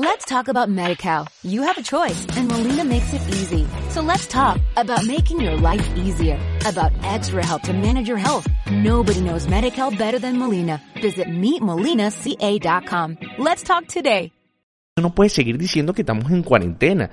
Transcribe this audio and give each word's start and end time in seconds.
Let's 0.00 0.26
talk 0.26 0.46
about 0.46 0.68
MediCal. 0.68 1.26
You 1.42 1.62
have 1.62 1.76
a 1.76 1.82
choice 1.82 2.24
and 2.36 2.46
Molina 2.46 2.84
makes 2.84 3.12
it 3.12 3.20
easy. 3.34 3.66
So 3.90 4.00
let's 4.00 4.28
talk 4.28 4.60
about 4.76 5.04
making 5.04 5.40
your 5.40 5.56
life 5.56 5.84
easier, 5.96 6.38
about 6.64 6.92
extra 7.02 7.44
help 7.44 7.62
to 7.62 7.72
manage 7.72 8.06
your 8.06 8.16
health. 8.16 8.46
Nobody 8.70 9.20
knows 9.20 9.48
MediCal 9.48 9.98
better 9.98 10.20
than 10.20 10.38
Molina. 10.38 10.80
Visit 11.02 11.26
meetmolinaca.com. 11.26 13.18
Let's 13.38 13.64
talk 13.64 13.88
today. 13.88 14.30
No 15.00 15.12
puedes 15.16 15.32
seguir 15.32 15.58
diciendo 15.58 15.92
que 15.92 16.02
estamos 16.02 16.30
en 16.30 16.44
cuarentena. 16.44 17.10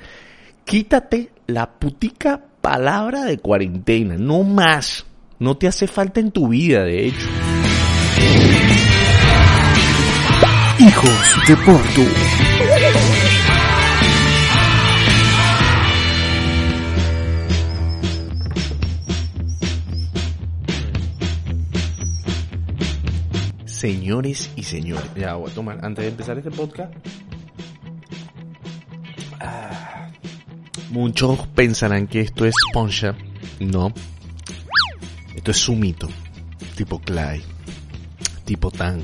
Quítate 0.64 1.32
la 1.48 1.80
putica 1.80 2.40
palabra 2.62 3.24
de 3.24 3.40
cuarentena, 3.40 4.16
no 4.20 4.44
más. 4.44 5.08
No 5.40 5.58
te 5.58 5.68
hace 5.68 5.88
falta 5.88 6.20
en 6.20 6.30
tu 6.30 6.50
vida, 6.50 6.84
de 6.84 7.08
hecho. 7.08 7.28
Hijos 10.78 11.48
de 11.48 11.56
Porto. 11.58 12.02
Señores 23.86 24.50
y 24.56 24.64
señores, 24.64 25.12
ya 25.16 25.36
voy 25.36 25.52
a 25.52 25.54
tomar, 25.54 25.86
antes 25.86 26.06
de 26.06 26.10
empezar 26.10 26.36
este 26.40 26.50
podcast, 26.50 26.92
ah, 29.40 30.10
muchos 30.90 31.46
pensarán 31.50 32.08
que 32.08 32.22
esto 32.22 32.48
es 32.48 32.56
Poncha, 32.74 33.16
no, 33.60 33.94
esto 35.36 35.52
es 35.52 35.58
Sumito, 35.58 36.10
tipo 36.76 37.00
Clay, 37.00 37.44
tipo 38.44 38.72
Tan, 38.72 39.04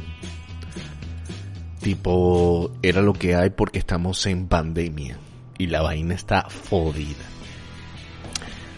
tipo 1.84 2.72
era 2.82 3.04
lo 3.04 3.14
que 3.14 3.36
hay 3.36 3.52
porque 3.52 3.78
estamos 3.78 4.26
en 4.26 4.48
pandemia. 4.48 5.16
Y 5.60 5.68
la 5.68 5.84
vaina 5.84 6.16
está 6.16 6.50
fodida. 6.50 7.24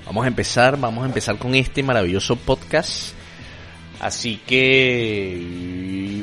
Vamos 0.05 0.25
a 0.25 0.27
empezar, 0.27 0.77
vamos 0.77 1.05
a 1.05 1.07
empezar 1.07 1.37
con 1.37 1.55
este 1.55 1.81
maravilloso 1.81 2.35
podcast. 2.35 3.13
Así 4.03 4.35
que 4.45 6.21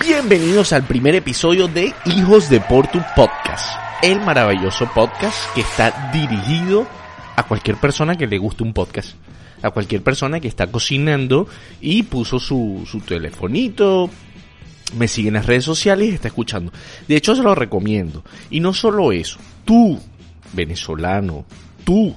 bienvenidos 0.00 0.72
al 0.72 0.84
primer 0.84 1.16
episodio 1.16 1.66
de 1.66 1.92
Hijos 2.06 2.48
de 2.48 2.60
Portu 2.60 3.00
Podcast, 3.16 3.76
el 4.04 4.20
maravilloso 4.20 4.88
podcast 4.94 5.52
que 5.52 5.62
está 5.62 6.12
dirigido 6.12 6.86
a 7.34 7.42
cualquier 7.42 7.76
persona 7.76 8.14
que 8.14 8.28
le 8.28 8.38
guste 8.38 8.62
un 8.62 8.72
podcast, 8.72 9.16
a 9.62 9.72
cualquier 9.72 10.04
persona 10.04 10.38
que 10.38 10.46
está 10.46 10.68
cocinando 10.68 11.48
y 11.80 12.04
puso 12.04 12.38
su, 12.38 12.86
su 12.88 13.00
telefonito, 13.00 14.08
me 14.96 15.08
sigue 15.08 15.26
en 15.26 15.34
las 15.34 15.46
redes 15.46 15.64
sociales 15.64 16.10
y 16.10 16.14
está 16.14 16.28
escuchando. 16.28 16.70
De 17.08 17.16
hecho, 17.16 17.34
se 17.34 17.42
lo 17.42 17.56
recomiendo. 17.56 18.22
Y 18.48 18.60
no 18.60 18.72
solo 18.72 19.10
eso, 19.10 19.40
tú, 19.64 19.98
venezolano, 20.52 21.46
tú, 21.82 22.14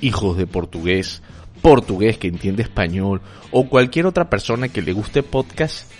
hijos 0.00 0.36
de 0.36 0.46
portugués, 0.46 1.20
portugués 1.62 2.18
que 2.18 2.28
entiende 2.28 2.62
español 2.62 3.20
o 3.50 3.68
cualquier 3.68 4.06
otra 4.06 4.30
persona 4.30 4.68
que 4.68 4.82
le 4.82 4.92
guste 4.92 5.22
podcast, 5.22 5.90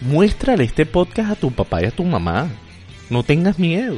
muéstrale 0.00 0.64
este 0.64 0.86
podcast 0.86 1.32
a 1.32 1.36
tu 1.36 1.50
papá 1.52 1.82
y 1.82 1.86
a 1.86 1.90
tu 1.90 2.04
mamá. 2.04 2.48
No 3.08 3.22
tengas 3.22 3.58
miedo. 3.58 3.96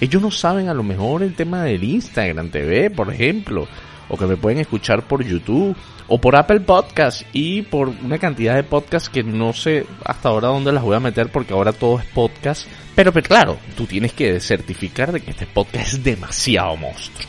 Ellos 0.00 0.22
no 0.22 0.30
saben 0.30 0.68
a 0.68 0.74
lo 0.74 0.82
mejor 0.82 1.22
el 1.22 1.34
tema 1.34 1.62
del 1.64 1.84
Instagram 1.84 2.50
TV, 2.50 2.90
por 2.90 3.12
ejemplo, 3.12 3.66
o 4.08 4.16
que 4.16 4.26
me 4.26 4.36
pueden 4.36 4.58
escuchar 4.58 5.06
por 5.06 5.24
YouTube 5.24 5.76
o 6.08 6.20
por 6.20 6.36
Apple 6.36 6.60
Podcast 6.60 7.22
y 7.32 7.62
por 7.62 7.88
una 7.88 8.18
cantidad 8.18 8.54
de 8.54 8.62
podcasts 8.64 9.08
que 9.08 9.22
no 9.22 9.52
sé 9.52 9.86
hasta 10.04 10.28
ahora 10.28 10.48
dónde 10.48 10.72
las 10.72 10.82
voy 10.82 10.96
a 10.96 11.00
meter 11.00 11.30
porque 11.30 11.54
ahora 11.54 11.72
todo 11.72 11.98
es 11.98 12.06
podcast. 12.06 12.66
Pero, 12.94 13.12
pero 13.12 13.26
claro, 13.26 13.58
tú 13.76 13.86
tienes 13.86 14.12
que 14.12 14.38
certificar 14.40 15.12
de 15.12 15.20
que 15.20 15.30
este 15.30 15.46
podcast 15.46 15.94
es 15.94 16.04
demasiado 16.04 16.76
monstruo. 16.76 17.26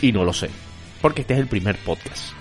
Y 0.00 0.12
no 0.12 0.24
lo 0.24 0.32
sé, 0.32 0.48
porque 1.00 1.22
este 1.22 1.34
es 1.34 1.40
el 1.40 1.46
primer 1.46 1.76
podcast. 1.76 2.32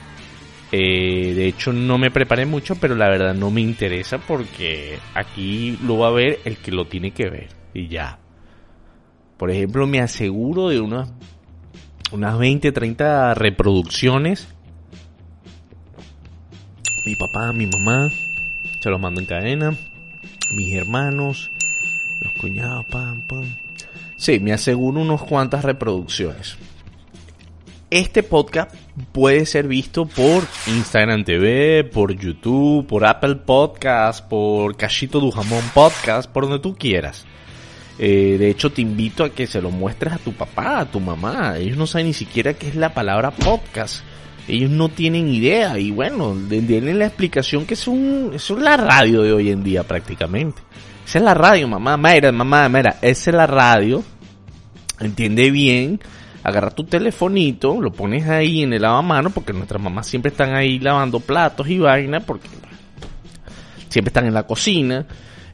Eh, 0.71 1.33
de 1.33 1.47
hecho 1.47 1.71
no 1.71 1.97
me 1.97 2.11
preparé 2.11 2.45
mucho, 2.45 2.75
pero 2.75 2.95
la 2.95 3.07
verdad 3.07 3.33
no 3.33 3.51
me 3.51 3.61
interesa 3.61 4.17
porque 4.17 4.99
aquí 5.13 5.79
lo 5.83 5.99
va 5.99 6.09
a 6.09 6.11
ver 6.11 6.39
el 6.43 6.57
que 6.57 6.71
lo 6.71 6.85
tiene 6.85 7.11
que 7.11 7.29
ver. 7.29 7.49
Y 7.73 7.87
ya. 7.87 8.19
Por 9.37 9.51
ejemplo, 9.51 9.87
me 9.87 10.01
aseguro 10.01 10.69
de 10.69 10.81
unas, 10.81 11.09
unas 12.11 12.37
20, 12.37 12.71
30 12.71 13.33
reproducciones 13.35 14.47
mi 17.07 17.15
papá, 17.15 17.53
mi 17.53 17.65
mamá, 17.67 18.11
se 18.81 18.89
los 18.89 18.99
mando 18.99 19.21
en 19.21 19.27
cadena, 19.27 19.73
mis 20.57 20.75
hermanos, 20.75 21.49
los 22.21 22.33
cuñados, 22.33 22.85
pam, 22.87 23.25
pam. 23.25 23.45
Sí, 24.17 24.41
me 24.41 24.51
aseguro 24.51 24.99
unos 24.99 25.23
cuantas 25.23 25.63
reproducciones. 25.63 26.57
Este 27.89 28.23
podcast 28.23 28.73
puede 29.11 29.45
ser 29.45 29.67
visto 29.67 30.05
por 30.05 30.43
Instagram 30.67 31.23
TV, 31.23 31.83
por 31.85 32.13
YouTube, 32.13 32.85
por 32.85 33.05
Apple 33.05 33.35
Podcast, 33.35 34.27
por 34.27 34.75
Cachito 34.75 35.19
du 35.19 35.31
Jamón 35.31 35.63
Podcast, 35.73 36.29
por 36.29 36.43
donde 36.43 36.59
tú 36.59 36.75
quieras. 36.75 37.25
Eh, 37.99 38.35
de 38.37 38.49
hecho, 38.49 38.71
te 38.71 38.81
invito 38.81 39.23
a 39.23 39.29
que 39.29 39.47
se 39.47 39.61
lo 39.61 39.71
muestres 39.71 40.13
a 40.13 40.17
tu 40.17 40.33
papá, 40.33 40.79
a 40.79 40.91
tu 40.91 40.99
mamá. 40.99 41.57
Ellos 41.57 41.77
no 41.77 41.87
saben 41.87 42.07
ni 42.07 42.13
siquiera 42.13 42.53
qué 42.53 42.67
es 42.67 42.75
la 42.75 42.93
palabra 42.93 43.31
podcast 43.31 44.03
ellos 44.47 44.71
no 44.71 44.89
tienen 44.89 45.27
idea 45.27 45.77
y 45.77 45.91
bueno, 45.91 46.33
denle 46.35 46.93
la 46.93 47.07
explicación 47.07 47.65
que 47.65 47.73
es 47.73 47.87
un, 47.87 48.31
es 48.33 48.49
la 48.49 48.77
radio 48.77 49.21
de 49.21 49.33
hoy 49.33 49.51
en 49.51 49.63
día 49.63 49.83
prácticamente. 49.83 50.61
Esa 51.05 51.19
es 51.19 51.23
la 51.23 51.33
radio, 51.33 51.67
mamá, 51.67 51.97
mira, 51.97 52.31
mamá, 52.31 52.67
mira, 52.69 52.97
esa 53.01 53.29
es 53.29 53.35
la 53.35 53.47
radio. 53.47 54.03
Entiende 54.99 55.51
bien, 55.51 55.99
agarra 56.47 56.71
tu 56.71 56.85
telefonito, 56.85 57.81
lo 57.81 57.91
pones 57.91 58.25
ahí 58.29 58.63
en 58.63 58.71
el 58.71 58.81
lavamano, 58.81 59.31
porque 59.31 59.51
nuestras 59.51 59.81
mamás 59.81 60.07
siempre 60.07 60.31
están 60.31 60.55
ahí 60.55 60.79
lavando 60.79 61.19
platos 61.19 61.67
y 61.67 61.77
vaina, 61.77 62.21
porque 62.21 62.47
siempre 63.89 64.11
están 64.11 64.27
en 64.27 64.33
la 64.33 64.43
cocina. 64.43 65.05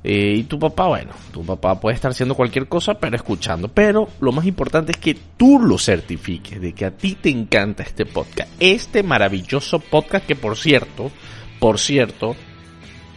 Eh, 0.03 0.35
y 0.37 0.43
tu 0.43 0.59
papá, 0.59 0.89
bueno, 0.89 1.13
tu 1.31 1.43
papá 1.43 1.79
puede 1.79 1.95
estar 1.95 2.11
haciendo 2.11 2.35
cualquier 2.35 2.67
cosa, 2.67 2.93
pero 2.93 3.15
escuchando. 3.15 3.69
Pero 3.69 4.07
lo 4.19 4.31
más 4.31 4.45
importante 4.45 4.91
es 4.91 4.99
que 4.99 5.17
tú 5.35 5.59
lo 5.59 5.79
certifiques, 5.79 6.61
de 6.61 6.73
que 6.73 6.85
a 6.85 6.91
ti 6.91 7.17
te 7.19 7.31
encanta 7.31 7.81
este 7.81 8.05
podcast. 8.05 8.51
Este 8.59 9.01
maravilloso 9.01 9.79
podcast 9.79 10.27
que, 10.27 10.35
por 10.35 10.55
cierto, 10.57 11.09
por 11.57 11.79
cierto, 11.79 12.35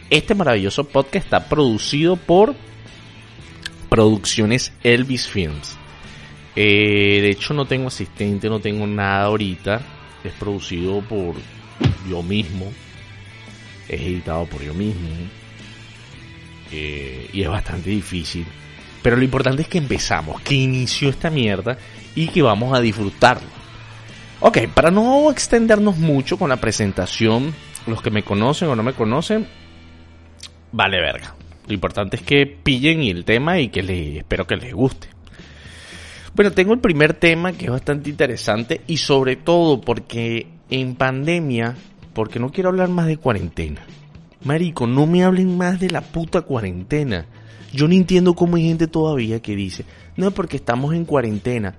este 0.09 0.33
maravilloso 0.33 0.85
podcast 0.85 1.25
está 1.25 1.47
producido 1.47 2.15
por 2.15 2.55
Producciones 3.87 4.73
Elvis 4.81 5.27
Films. 5.27 5.77
Eh, 6.59 7.19
de 7.21 7.29
hecho, 7.29 7.53
no 7.53 7.65
tengo 7.65 7.87
asistente, 7.87 8.49
no 8.49 8.59
tengo 8.59 8.87
nada 8.87 9.25
ahorita. 9.25 9.79
Es 10.23 10.33
producido 10.33 11.01
por 11.01 11.35
yo 12.09 12.23
mismo. 12.23 12.73
Es 13.87 14.01
editado 14.01 14.45
por 14.45 14.63
yo 14.63 14.73
mismo 14.73 15.07
eh, 16.71 17.29
y 17.31 17.41
es 17.41 17.49
bastante 17.49 17.89
difícil. 17.89 18.45
Pero 19.01 19.15
lo 19.15 19.23
importante 19.23 19.61
es 19.61 19.67
que 19.67 19.77
empezamos, 19.77 20.41
que 20.41 20.55
inició 20.55 21.09
esta 21.09 21.29
mierda 21.29 21.77
y 22.15 22.27
que 22.27 22.41
vamos 22.41 22.75
a 22.75 22.81
disfrutarlo. 22.81 23.47
Ok, 24.39 24.67
para 24.73 24.91
no 24.91 25.31
extendernos 25.31 25.97
mucho 25.97 26.37
con 26.37 26.49
la 26.49 26.57
presentación, 26.57 27.53
los 27.85 28.01
que 28.01 28.11
me 28.11 28.23
conocen 28.23 28.69
o 28.69 28.75
no 28.75 28.83
me 28.83 28.93
conocen, 28.93 29.47
vale 30.71 30.99
verga. 30.99 31.35
Lo 31.67 31.73
importante 31.73 32.17
es 32.17 32.23
que 32.23 32.45
pillen 32.45 33.01
el 33.03 33.25
tema 33.25 33.59
y 33.59 33.69
que 33.69 33.83
les, 33.83 34.17
espero 34.17 34.45
que 34.47 34.57
les 34.57 34.73
guste. 34.73 35.16
Bueno, 36.37 36.51
tengo 36.51 36.71
el 36.73 36.79
primer 36.79 37.15
tema 37.15 37.51
que 37.53 37.65
es 37.65 37.71
bastante 37.71 38.11
interesante 38.11 38.81
y 38.85 38.97
sobre 38.97 39.37
todo 39.37 39.81
porque 39.81 40.45
en 40.69 40.93
pandemia, 40.93 41.75
porque 42.13 42.37
no 42.37 42.51
quiero 42.51 42.69
hablar 42.69 42.89
más 42.89 43.07
de 43.07 43.17
cuarentena. 43.17 43.81
Marico, 44.43 44.85
no 44.85 45.07
me 45.07 45.23
hablen 45.23 45.57
más 45.57 45.79
de 45.79 45.89
la 45.89 46.01
puta 46.01 46.43
cuarentena. 46.43 47.25
Yo 47.73 47.87
no 47.87 47.95
entiendo 47.95 48.35
cómo 48.35 48.57
hay 48.57 48.67
gente 48.67 48.85
todavía 48.85 49.41
que 49.41 49.55
dice, 49.55 49.83
no, 50.15 50.29
porque 50.29 50.57
estamos 50.57 50.93
en 50.93 51.05
cuarentena. 51.05 51.73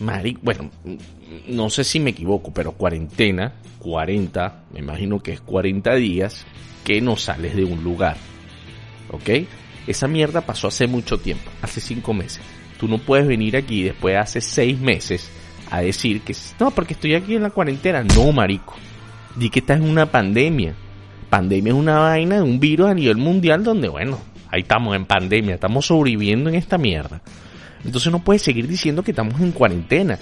Marico, 0.00 0.40
bueno, 0.42 0.70
no 1.48 1.68
sé 1.68 1.84
si 1.84 2.00
me 2.00 2.12
equivoco, 2.12 2.50
pero 2.50 2.72
cuarentena, 2.72 3.52
40, 3.78 4.64
me 4.72 4.80
imagino 4.80 5.22
que 5.22 5.32
es 5.32 5.42
40 5.42 5.94
días 5.96 6.46
que 6.82 7.02
no 7.02 7.18
sales 7.18 7.54
de 7.54 7.64
un 7.64 7.84
lugar. 7.84 8.16
¿Ok? 9.10 9.46
Esa 9.86 10.08
mierda 10.08 10.40
pasó 10.40 10.68
hace 10.68 10.86
mucho 10.86 11.18
tiempo, 11.18 11.50
hace 11.60 11.82
5 11.82 12.14
meses. 12.14 12.40
Tú 12.82 12.88
no 12.88 12.98
puedes 12.98 13.26
venir 13.26 13.56
aquí 13.56 13.84
después 13.84 14.12
de 14.12 14.18
hace 14.18 14.42
6 14.42 14.78
meses 14.78 15.30
a 15.70 15.80
decir 15.80 16.20
que 16.20 16.36
no, 16.60 16.70
porque 16.70 16.92
estoy 16.92 17.14
aquí 17.14 17.36
en 17.36 17.44
la 17.44 17.50
cuarentena. 17.50 18.02
No, 18.02 18.30
marico. 18.32 18.74
Di 19.36 19.48
que 19.48 19.60
estás 19.60 19.78
en 19.78 19.88
una 19.88 20.04
pandemia 20.04 20.74
pandemia 21.32 21.72
es 21.72 21.78
una 21.78 21.98
vaina, 21.98 22.42
un 22.42 22.60
virus 22.60 22.88
a 22.88 22.94
nivel 22.94 23.16
mundial 23.16 23.64
donde, 23.64 23.88
bueno, 23.88 24.18
ahí 24.50 24.60
estamos 24.60 24.94
en 24.94 25.06
pandemia, 25.06 25.54
estamos 25.54 25.86
sobreviviendo 25.86 26.50
en 26.50 26.56
esta 26.56 26.76
mierda. 26.76 27.22
Entonces 27.82 28.12
no 28.12 28.18
puedes 28.18 28.42
seguir 28.42 28.68
diciendo 28.68 29.02
que 29.02 29.12
estamos 29.12 29.40
en 29.40 29.52
cuarentena. 29.52 30.18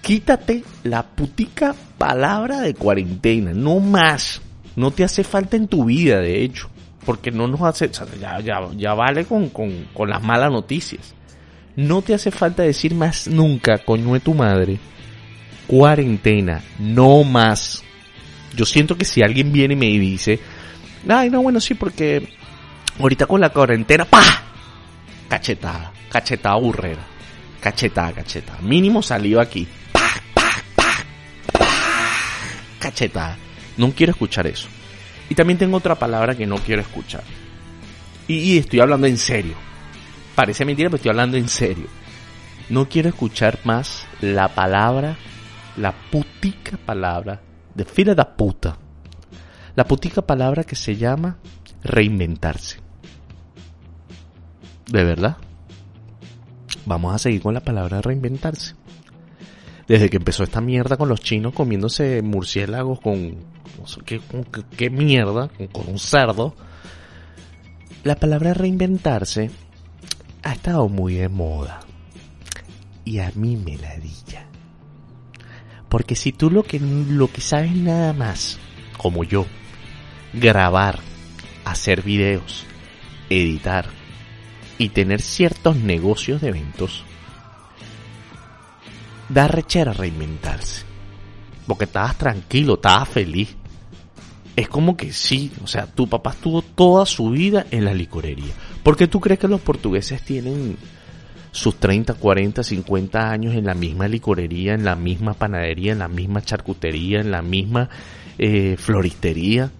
Quítate 0.00 0.62
la 0.84 1.02
putica 1.02 1.74
palabra 1.98 2.60
de 2.60 2.74
cuarentena, 2.74 3.52
no 3.54 3.80
más. 3.80 4.40
No 4.76 4.92
te 4.92 5.02
hace 5.02 5.24
falta 5.24 5.56
en 5.56 5.66
tu 5.66 5.86
vida, 5.86 6.20
de 6.20 6.44
hecho. 6.44 6.68
porque 7.04 7.32
no 7.32 7.48
nos 7.48 7.62
hace, 7.62 7.90
ya, 8.20 8.38
ya, 8.38 8.60
ya 8.76 8.94
vale 8.94 9.24
con, 9.24 9.48
con, 9.48 9.88
con 9.92 10.08
las 10.08 10.22
malas 10.22 10.52
noticias. 10.52 11.15
No 11.76 12.00
te 12.00 12.14
hace 12.14 12.30
falta 12.30 12.62
decir 12.62 12.94
más 12.94 13.28
nunca, 13.28 13.78
coño 13.78 14.14
de 14.14 14.20
tu 14.20 14.32
madre, 14.32 14.78
cuarentena, 15.66 16.62
no 16.78 17.22
más. 17.22 17.82
Yo 18.54 18.64
siento 18.64 18.96
que 18.96 19.04
si 19.04 19.22
alguien 19.22 19.52
viene 19.52 19.74
y 19.74 19.76
me 19.76 19.86
dice, 19.86 20.40
ay, 21.06 21.28
no, 21.28 21.42
bueno, 21.42 21.60
sí, 21.60 21.74
porque 21.74 22.30
ahorita 22.98 23.26
con 23.26 23.42
la 23.42 23.50
cuarentena, 23.50 24.06
¡pa! 24.06 24.22
Cachetada, 25.28 25.92
cachetada 26.10 26.56
burrera, 26.56 27.04
cachetada, 27.60 28.12
cachetada. 28.12 28.60
Mínimo 28.62 29.02
salió 29.02 29.38
aquí, 29.38 29.68
¡pa, 29.92 30.14
pa, 30.32 30.50
pa, 30.74 31.58
pa! 31.58 31.68
Cachetada. 32.78 33.36
No 33.76 33.92
quiero 33.92 34.12
escuchar 34.12 34.46
eso. 34.46 34.68
Y 35.28 35.34
también 35.34 35.58
tengo 35.58 35.76
otra 35.76 35.94
palabra 35.96 36.34
que 36.34 36.46
no 36.46 36.56
quiero 36.56 36.80
escuchar. 36.80 37.22
Y, 38.28 38.36
y 38.36 38.58
estoy 38.58 38.80
hablando 38.80 39.06
en 39.06 39.18
serio. 39.18 39.65
Parece 40.36 40.66
mentira, 40.66 40.90
pero 40.90 40.96
estoy 40.96 41.08
hablando 41.08 41.38
en 41.38 41.48
serio. 41.48 41.86
No 42.68 42.90
quiero 42.90 43.08
escuchar 43.08 43.58
más 43.64 44.06
la 44.20 44.54
palabra, 44.54 45.16
la 45.78 45.92
putica 46.10 46.76
palabra 46.76 47.40
de 47.74 47.86
fila 47.86 48.14
de 48.14 48.24
puta. 48.36 48.76
La 49.74 49.84
putica 49.84 50.20
palabra 50.20 50.62
que 50.64 50.76
se 50.76 50.94
llama 50.94 51.38
reinventarse. 51.82 52.80
¿De 54.86 55.04
verdad? 55.04 55.38
Vamos 56.84 57.14
a 57.14 57.18
seguir 57.18 57.40
con 57.40 57.54
la 57.54 57.60
palabra 57.60 58.02
reinventarse. 58.02 58.74
Desde 59.88 60.10
que 60.10 60.18
empezó 60.18 60.42
esta 60.42 60.60
mierda 60.60 60.98
con 60.98 61.08
los 61.08 61.20
chinos 61.20 61.54
comiéndose 61.54 62.20
murciélagos 62.20 63.00
con... 63.00 63.36
No 63.78 63.86
sé 63.86 64.00
qué, 64.04 64.90
mierda, 64.90 65.48
con, 65.48 65.66
con 65.68 65.88
un 65.88 65.98
cerdo. 65.98 66.54
La 68.04 68.16
palabra 68.16 68.52
reinventarse 68.52 69.50
ha 70.46 70.52
estado 70.52 70.88
muy 70.88 71.14
de 71.14 71.28
moda. 71.28 71.80
Y 73.04 73.18
a 73.18 73.32
mí 73.34 73.56
me 73.56 73.76
ladilla. 73.76 74.46
Porque 75.88 76.14
si 76.14 76.30
tú 76.32 76.50
lo 76.50 76.62
que, 76.62 76.78
lo 76.78 77.30
que 77.32 77.40
sabes 77.40 77.74
nada 77.74 78.12
más, 78.12 78.58
como 78.96 79.24
yo, 79.24 79.46
grabar, 80.32 81.00
hacer 81.64 82.02
videos, 82.02 82.64
editar 83.28 83.86
y 84.78 84.90
tener 84.90 85.20
ciertos 85.20 85.76
negocios 85.76 86.40
de 86.40 86.48
eventos, 86.48 87.02
da 89.28 89.48
rechera 89.48 89.92
reinventarse. 89.92 90.84
Porque 91.66 91.86
estabas 91.86 92.18
tranquilo, 92.18 92.74
estabas 92.74 93.08
feliz. 93.08 93.56
Es 94.54 94.68
como 94.68 94.96
que 94.96 95.12
sí, 95.12 95.52
o 95.62 95.66
sea, 95.66 95.86
tu 95.86 96.08
papá 96.08 96.30
estuvo 96.30 96.62
toda 96.62 97.04
su 97.04 97.30
vida 97.30 97.66
en 97.72 97.84
la 97.84 97.92
licorería. 97.92 98.54
¿Por 98.86 98.96
qué 98.96 99.08
tú 99.08 99.18
crees 99.18 99.40
que 99.40 99.48
los 99.48 99.60
portugueses 99.62 100.22
tienen 100.22 100.76
sus 101.50 101.74
30, 101.80 102.14
40, 102.14 102.62
50 102.62 103.30
años 103.30 103.56
en 103.56 103.64
la 103.64 103.74
misma 103.74 104.06
licorería, 104.06 104.74
en 104.74 104.84
la 104.84 104.94
misma 104.94 105.34
panadería, 105.34 105.90
en 105.90 105.98
la 105.98 106.06
misma 106.06 106.40
charcutería, 106.40 107.18
en 107.18 107.32
la 107.32 107.42
misma 107.42 107.90
eh, 108.38 108.76
floristería? 108.78 109.72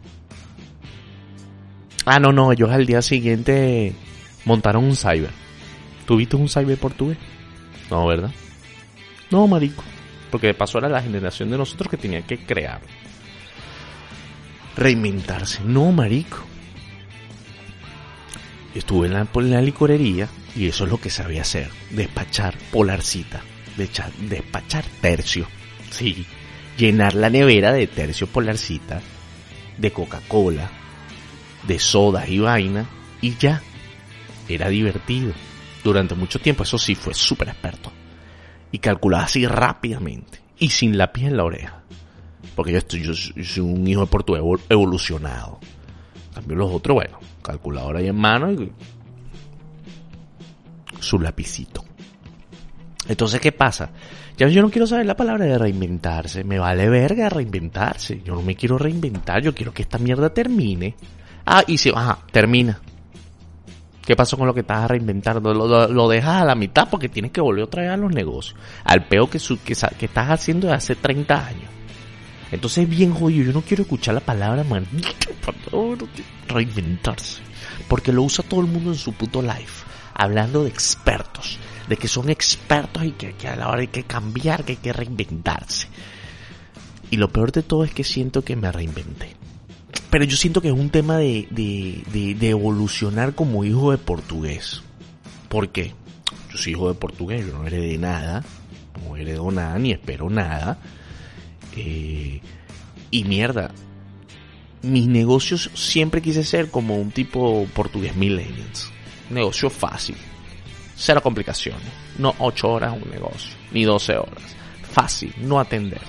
Ah, 2.04 2.18
no, 2.18 2.32
no, 2.32 2.50
ellos 2.50 2.68
al 2.72 2.84
día 2.84 3.00
siguiente 3.00 3.94
montaron 4.44 4.82
un 4.82 4.96
cyber. 4.96 5.30
¿Tuviste 6.04 6.34
un 6.34 6.48
cyber 6.48 6.76
portugués? 6.76 7.18
No, 7.88 8.08
¿verdad? 8.08 8.32
No, 9.30 9.46
marico. 9.46 9.84
Porque 10.32 10.48
de 10.48 10.54
paso 10.54 10.78
era 10.78 10.88
la 10.88 11.00
generación 11.00 11.48
de 11.48 11.58
nosotros 11.58 11.88
que 11.88 11.96
tenía 11.96 12.22
que 12.22 12.38
crear. 12.38 12.80
Reinventarse. 14.76 15.62
No, 15.64 15.92
marico. 15.92 16.38
Estuve 18.78 19.06
en 19.06 19.14
la, 19.14 19.26
la 19.34 19.62
licorería 19.62 20.28
y 20.55 20.67
eso 20.69 20.84
es 20.84 20.90
lo 20.90 20.99
que 21.00 21.11
sabía 21.11 21.43
hacer. 21.43 21.70
Despachar 21.90 22.56
polarcita. 22.70 23.40
Despachar 23.76 24.84
tercio. 25.00 25.46
Sí. 25.90 26.26
Llenar 26.76 27.14
la 27.14 27.31
nevera 27.31 27.73
de 27.73 27.87
tercio 27.87 28.26
polarcita. 28.26 29.00
De 29.78 29.93
Coca-Cola. 29.93 30.70
De 31.67 31.78
soda 31.78 32.28
y 32.28 32.38
vaina. 32.38 32.87
Y 33.20 33.37
ya. 33.37 33.62
Era 34.49 34.69
divertido. 34.69 35.32
Durante 35.82 36.14
mucho 36.14 36.38
tiempo, 36.40 36.64
eso 36.64 36.78
sí, 36.78 36.94
fue 36.94 37.14
súper 37.14 37.49
experto 37.49 37.93
y 38.73 38.78
calculaba 38.78 39.25
así 39.25 39.46
rápidamente 39.46 40.40
y 40.58 40.69
sin 40.70 40.99
lápiz 40.99 41.26
en 41.26 41.37
la 41.37 41.44
oreja. 41.44 41.82
Porque 42.56 42.73
yo, 42.73 42.78
estoy, 42.78 43.02
yo, 43.05 43.14
soy- 43.14 43.62
un 43.62 43.87
hijo 43.87 44.00
de 44.00 44.06
portugués 44.08 44.43
evol- 44.43 44.61
evolucionado. 44.69 45.61
En 46.28 46.34
cambio 46.34 46.56
los 46.56 46.73
otros, 46.73 46.96
bueno, 46.96 47.20
calculadora 47.46 48.00
ahí 48.00 48.08
en 48.08 48.16
mano 48.16 48.52
y 48.52 48.70
su 51.00 51.19
lapicito. 51.20 51.84
Entonces, 53.08 53.40
¿qué 53.40 53.52
pasa? 53.52 53.90
Ya 54.37 54.48
yo 54.48 54.60
no 54.62 54.70
quiero 54.70 54.87
saber 54.87 55.06
la 55.06 55.16
palabra 55.16 55.44
de 55.44 55.56
reinventarse. 55.56 56.44
Me 56.44 56.58
vale 56.58 56.88
verga 56.88 57.28
reinventarse. 57.28 58.20
Yo 58.22 58.34
no 58.34 58.43
me 58.43 58.56
quiero 58.56 58.76
reinventar. 58.78 59.43
Yo 59.43 59.54
quiero 59.54 59.72
que 59.72 59.82
esta 59.82 59.98
mierda 59.98 60.31
termine. 60.34 60.94
Ah, 61.46 61.62
y 61.66 61.78
si, 61.78 61.90
ajá, 61.94 62.19
termina. 62.32 62.81
¿Qué 64.04 64.14
pasó 64.16 64.37
con 64.37 64.46
lo 64.46 64.54
que 64.54 64.60
estabas 64.60 64.90
reinventando? 64.90 65.52
Lo, 65.54 65.88
lo- 65.88 66.08
dejas 66.08 66.42
a 66.42 66.44
la 66.44 66.54
mitad 66.54 66.88
porque 66.90 67.08
tienes 67.08 67.31
que 67.32 67.40
volver 67.40 67.64
otra 67.64 67.82
vez 67.82 67.90
a 67.92 67.96
los 67.96 68.12
negocios. 68.12 68.56
Al 68.84 69.06
peo 69.06 69.28
que, 69.31 69.38
su- 69.38 69.60
que, 69.62 69.75
que 69.99 70.06
estás 70.06 70.31
haciendo 70.31 70.66
de 70.69 70.75
hace 70.75 70.96
30 70.96 71.46
años. 71.46 71.70
Entonces 72.52 72.84
es 72.84 72.90
bien 72.90 73.12
jodido. 73.12 73.46
Yo 73.46 73.52
no 73.52 73.62
quiero 73.62 73.82
escuchar 73.82 74.14
la 74.14 74.20
palabra 74.20 74.64
maldita 74.64 75.28
palabra 75.44 76.06
de 76.16 76.25
reinventarse. 76.48 77.40
Porque 77.88 78.12
lo 78.12 78.22
usa 78.22 78.44
todo 78.46 78.60
el 78.60 78.66
mundo 78.66 78.90
en 78.90 78.98
su 78.98 79.12
puto 79.12 79.43
life. 79.43 79.84
Hablando 80.14 80.64
de 80.64 80.70
expertos. 80.70 81.58
De 81.88 81.96
que 81.96 82.08
son 82.08 82.31
expertos 82.31 83.04
y 83.04 83.12
que, 83.12 83.48
a 83.48 83.56
la 83.56 83.69
hora 83.69 83.81
hay 83.81 83.88
que 83.88 84.04
cambiar, 84.04 84.64
que 84.64 84.72
hay 84.72 84.78
que 84.78 84.93
reinventarse. 84.93 85.88
Y 87.10 87.16
lo 87.16 87.28
peor 87.28 87.52
de 87.52 87.62
todo 87.62 87.84
es 87.84 87.93
que 87.93 88.04
siento 88.04 88.43
que 88.43 88.56
me 88.56 88.72
reinventé. 88.72 89.37
Pero 90.10 90.25
yo 90.25 90.37
siento 90.37 90.60
que 90.60 90.69
es 90.69 90.75
un 90.75 90.90
tema 90.90 91.19
de, 91.19 91.46
de, 91.50 92.34
de, 92.34 92.50
evolucionar 92.50 93.34
como 93.34 93.64
hijo 93.64 93.90
de 93.92 93.99
portugués. 93.99 94.82
¿Por 95.49 95.70
qué? 95.70 95.94
Yo 96.50 96.58
soy 96.58 96.72
hijo 96.72 96.88
de 96.88 96.94
portugués, 96.94 97.46
yo 97.46 97.58
no 97.58 97.66
heredé 97.66 97.99
nada, 97.99 98.44
no 99.04 99.16
heredo 99.16 99.50
nada, 99.50 99.78
ni 99.78 99.92
espero 99.92 100.28
nada. 100.31 100.78
Eh, 101.76 102.40
y 103.11 103.25
mierda, 103.25 103.70
mis 104.82 105.06
negocios 105.06 105.70
siempre 105.75 106.23
quise 106.23 106.44
ser 106.44 106.70
como 106.70 106.96
un 106.96 107.11
tipo 107.11 107.67
portugués 107.75 108.17
millennials. 108.17 108.90
Negocio 109.31 109.70
fácil, 109.70 110.17
cero 110.94 111.20
complicaciones, 111.23 111.88
no 112.19 112.34
8 112.38 112.68
horas 112.68 112.95
un 113.02 113.11
negocio, 113.11 113.52
ni 113.73 113.85
12 113.85 114.16
horas. 114.16 114.56
Fácil, 114.92 115.35
no 115.38 115.59
atender. 115.59 116.00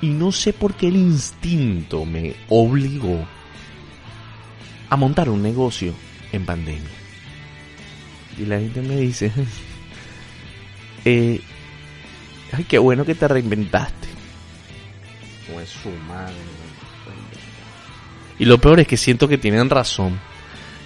Y 0.00 0.08
no 0.08 0.30
sé 0.30 0.52
por 0.52 0.74
qué 0.74 0.88
el 0.88 0.96
instinto 0.96 2.04
me 2.04 2.34
obligó 2.48 3.26
a 4.88 4.96
montar 4.96 5.28
un 5.28 5.42
negocio 5.42 5.92
en 6.32 6.46
pandemia. 6.46 6.90
Y 8.38 8.44
la 8.44 8.58
gente 8.58 8.82
me 8.82 8.96
dice, 8.96 9.32
eh, 11.04 11.40
ay, 12.52 12.64
qué 12.64 12.78
bueno 12.78 13.04
que 13.04 13.14
te 13.14 13.26
reinventaste. 13.26 14.15
No 15.52 15.60
es 15.60 15.68
su 15.68 15.90
madre. 16.08 16.34
Y 18.38 18.44
lo 18.44 18.58
peor 18.58 18.80
es 18.80 18.86
que 18.86 18.96
siento 18.96 19.28
que 19.28 19.38
tienen 19.38 19.70
razón. 19.70 20.18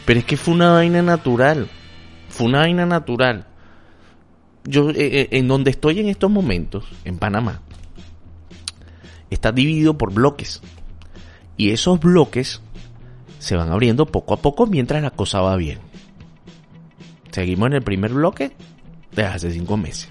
Pero 0.04 0.20
es 0.20 0.24
que 0.24 0.36
fue 0.36 0.54
una 0.54 0.72
vaina 0.72 1.02
natural. 1.02 1.68
Fue 2.28 2.46
una 2.46 2.60
vaina 2.60 2.86
natural. 2.86 3.46
Yo, 4.64 4.90
eh, 4.90 4.94
eh, 4.98 5.28
en 5.32 5.48
donde 5.48 5.70
estoy 5.70 6.00
en 6.00 6.08
estos 6.08 6.30
momentos, 6.30 6.84
en 7.04 7.18
Panamá, 7.18 7.62
está 9.30 9.52
dividido 9.52 9.96
por 9.96 10.12
bloques. 10.12 10.60
Y 11.56 11.70
esos 11.70 11.98
bloques 12.00 12.60
se 13.38 13.56
van 13.56 13.72
abriendo 13.72 14.06
poco 14.06 14.34
a 14.34 14.36
poco 14.36 14.66
mientras 14.66 15.02
la 15.02 15.10
cosa 15.10 15.40
va 15.40 15.56
bien. 15.56 15.78
Seguimos 17.30 17.68
en 17.68 17.74
el 17.74 17.82
primer 17.82 18.12
bloque 18.12 18.52
de 19.12 19.24
hace 19.24 19.50
cinco 19.52 19.76
meses. 19.76 20.10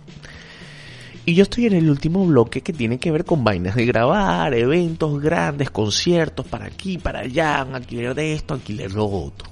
Y 1.29 1.35
yo 1.35 1.43
estoy 1.43 1.67
en 1.67 1.73
el 1.73 1.87
último 1.87 2.25
bloque 2.25 2.61
que 2.61 2.73
tiene 2.73 2.97
que 2.97 3.11
ver 3.11 3.23
con 3.23 3.43
vainas 3.43 3.75
de 3.75 3.85
grabar, 3.85 4.51
eventos 4.55 5.21
grandes, 5.21 5.69
conciertos 5.69 6.43
para 6.47 6.65
aquí, 6.65 6.97
para 6.97 7.19
allá, 7.19 7.63
un 7.69 7.75
alquiler 7.75 8.15
de 8.15 8.33
esto, 8.33 8.55
alquiler 8.55 8.91
lo 8.91 9.05
otro. 9.05 9.47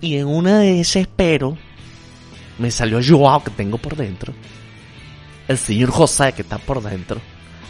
Y 0.00 0.16
en 0.16 0.26
una 0.26 0.60
de 0.60 0.76
desespero 0.76 1.58
me 2.58 2.70
salió 2.70 2.98
Joao 3.06 3.44
que 3.44 3.50
tengo 3.50 3.76
por 3.76 3.94
dentro, 3.94 4.32
el 5.46 5.58
señor 5.58 5.90
José 5.90 6.32
que 6.32 6.40
está 6.40 6.56
por 6.56 6.82
dentro, 6.82 7.20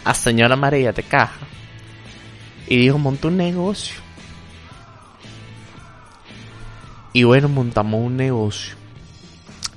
a 0.04 0.14
señora 0.14 0.54
María 0.54 0.92
de 0.92 1.02
Caja, 1.02 1.48
y 2.68 2.76
dijo, 2.76 2.96
monta 2.96 3.26
un 3.26 3.38
negocio. 3.38 3.96
Y 7.12 7.24
bueno, 7.24 7.48
montamos 7.48 8.00
un 8.00 8.16
negocio. 8.16 8.79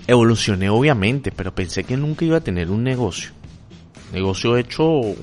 Evolucioné 0.08 0.70
obviamente, 0.70 1.32
pero 1.32 1.56
pensé 1.56 1.84
que 1.84 1.98
nunca 1.98 2.26
iba 2.26 2.38
a 2.38 2.42
tener 2.42 2.70
un 2.70 2.84
negocio. 2.84 3.32
Negocio 4.12 4.58
hecho 4.58 5.16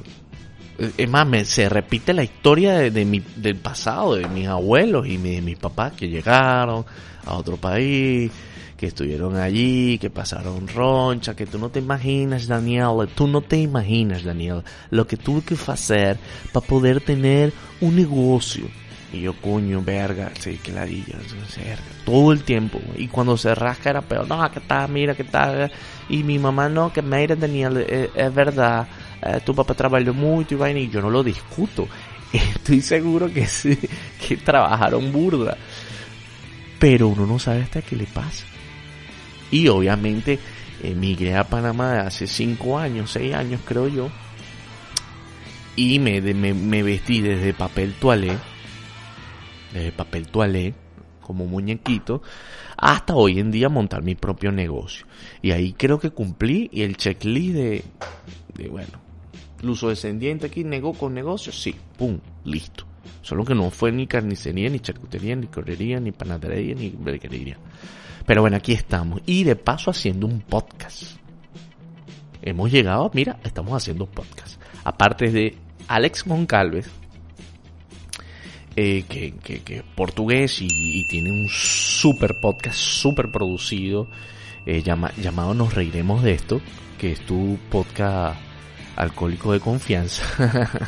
es 0.97 1.09
más, 1.09 1.27
me, 1.27 1.45
se 1.45 1.69
repite 1.69 2.15
la 2.15 2.25
historia 2.25 2.79
de, 2.79 3.05
mi, 3.05 3.23
del 3.37 3.57
pasado, 3.57 4.15
de 4.15 4.27
mis 4.29 4.47
abuelos 4.47 5.07
y 5.07 5.19
de 5.19 5.43
mis 5.43 5.59
papás 5.59 5.93
que 5.93 6.09
llegaron 6.09 6.87
a 7.27 7.35
otro 7.35 7.59
país, 7.59 8.33
que 8.79 8.87
estuvieron 8.87 9.37
allí, 9.37 9.99
que 9.99 10.09
pasaron 10.09 10.67
roncha, 10.67 11.37
que 11.37 11.45
tú 11.45 11.59
no 11.59 11.69
te 11.69 11.81
imaginas, 11.81 12.47
Daniel, 12.47 13.09
tú 13.15 13.27
no 13.27 13.43
te 13.43 13.59
imaginas, 13.59 14.25
Daniel, 14.25 14.63
lo 14.91 15.07
que 15.07 15.19
tuve 15.19 15.43
que 15.43 15.55
hacer 15.67 16.19
para 16.51 16.67
poder 16.67 17.03
tener 17.03 17.53
un 17.83 17.97
negocio. 17.97 18.65
Y 19.13 19.23
yo, 19.23 19.35
coño, 19.35 19.83
verga, 19.83 20.31
sí, 20.39 20.59
que 20.63 20.71
ladilla, 20.71 21.17
todo 22.05 22.33
el 22.33 22.45
tiempo. 22.45 22.81
Y 22.97 23.09
cuando 23.09 23.37
se 23.37 23.55
rasca 23.55 23.91
era 23.91 24.03
peor, 24.03 24.29
no, 24.29 24.51
que 24.53 24.61
tal, 24.61 24.89
mira, 24.89 25.17
que 25.17 25.25
tal. 25.25 25.71
Y 26.09 26.23
mi 26.23 26.39
mamá, 26.39 26.69
no, 26.69 26.93
que 26.93 27.03
mira, 27.03 27.35
Daniel, 27.35 27.85
eh, 27.89 28.11
es, 28.15 28.35
verdad, 28.35 28.87
eh, 29.21 29.41
tu 29.45 29.53
papá 29.53 29.75
trabajó 29.75 30.15
mucho 30.15 30.55
y 30.55 30.59
vaina, 30.59 30.79
y 30.79 30.89
yo 30.89 31.01
no 31.01 31.11
lo 31.11 31.25
discuto. 31.25 31.89
Estoy 32.33 32.81
seguro 32.81 33.33
que 33.33 33.47
sí, 33.47 33.77
que 34.27 34.37
trabajaron 34.37 35.11
burda. 35.11 35.57
Pero 36.79 37.09
uno 37.09 37.27
no 37.27 37.39
sabe 37.41 37.63
hasta 37.63 37.83
qué 37.83 37.97
le 37.97 38.07
pasa. 38.07 38.45
Y 39.51 39.67
obviamente 39.67 40.39
emigré 40.85 41.37
a 41.37 41.45
Panamá 41.45 42.03
hace 42.03 42.29
5 42.29 42.79
años, 42.79 43.11
6 43.11 43.35
años 43.35 43.61
creo 43.67 43.89
yo. 43.89 44.09
Y 45.75 45.99
me, 45.99 46.21
me, 46.21 46.55
me 46.55 46.83
vestí 46.85 47.21
desde 47.21 47.53
papel 47.55 47.95
toalé 47.95 48.37
de 49.73 49.93
papel 49.93 50.29
toalé, 50.29 50.75
como 51.21 51.47
muñequito, 51.47 52.23
hasta 52.77 53.15
hoy 53.15 53.39
en 53.39 53.51
día 53.51 53.69
montar 53.69 54.03
mi 54.03 54.15
propio 54.15 54.51
negocio. 54.51 55.07
Y 55.43 55.53
ahí 55.53 55.73
creo 55.75 55.99
que 55.99 56.11
cumplí 56.11 56.69
y 56.73 56.83
el 56.83 56.97
checklist 56.97 57.55
de, 57.55 57.85
de 58.55 58.69
bueno, 58.69 59.01
uso 59.63 59.89
descendiente 59.89 60.47
aquí, 60.47 60.65
negó 60.65 60.95
con 60.95 61.15
negocios, 61.15 61.61
sí, 61.61 61.75
pum, 61.97 62.19
listo. 62.45 62.85
Solo 63.23 63.45
que 63.45 63.55
no 63.55 63.71
fue 63.71 63.93
ni 63.93 64.07
carnicería, 64.07 64.71
ni 64.71 64.81
charcutería, 64.81 65.37
ni 65.37 65.47
correría, 65.47 66.01
ni 66.01 66.13
panadería, 66.13 66.75
ni 66.75 66.91
berguería. 66.91 67.59
Pero 68.27 68.43
bueno, 68.43 68.57
aquí 68.57 68.73
estamos. 68.73 69.21
Y 69.27 69.45
de 69.45 69.57
paso 69.57 69.91
haciendo 69.91 70.27
un 70.27 70.41
podcast. 70.41 71.17
Hemos 72.43 72.71
llegado, 72.73 73.11
mira, 73.15 73.39
estamos 73.45 73.75
haciendo 73.75 74.07
podcast. 74.07 74.61
Aparte 74.85 75.31
de 75.31 75.57
Alex 75.89 76.27
Moncalves, 76.27 76.91
eh, 78.77 79.05
que, 79.09 79.33
que, 79.33 79.83
portugués 79.95 80.59
y, 80.61 81.05
tiene 81.07 81.31
un 81.31 81.49
super 81.49 82.39
podcast, 82.41 82.77
super 82.77 83.31
producido, 83.31 84.07
eh, 84.67 84.83
llamado 84.83 85.55
Nos 85.55 85.75
Reiremos 85.75 86.23
de 86.23 86.33
esto, 86.33 86.61
que 86.99 87.13
es 87.13 87.21
tu 87.27 87.59
podcast 87.71 88.39
alcohólico 88.97 89.53
de 89.53 89.61
confianza. 89.61 90.25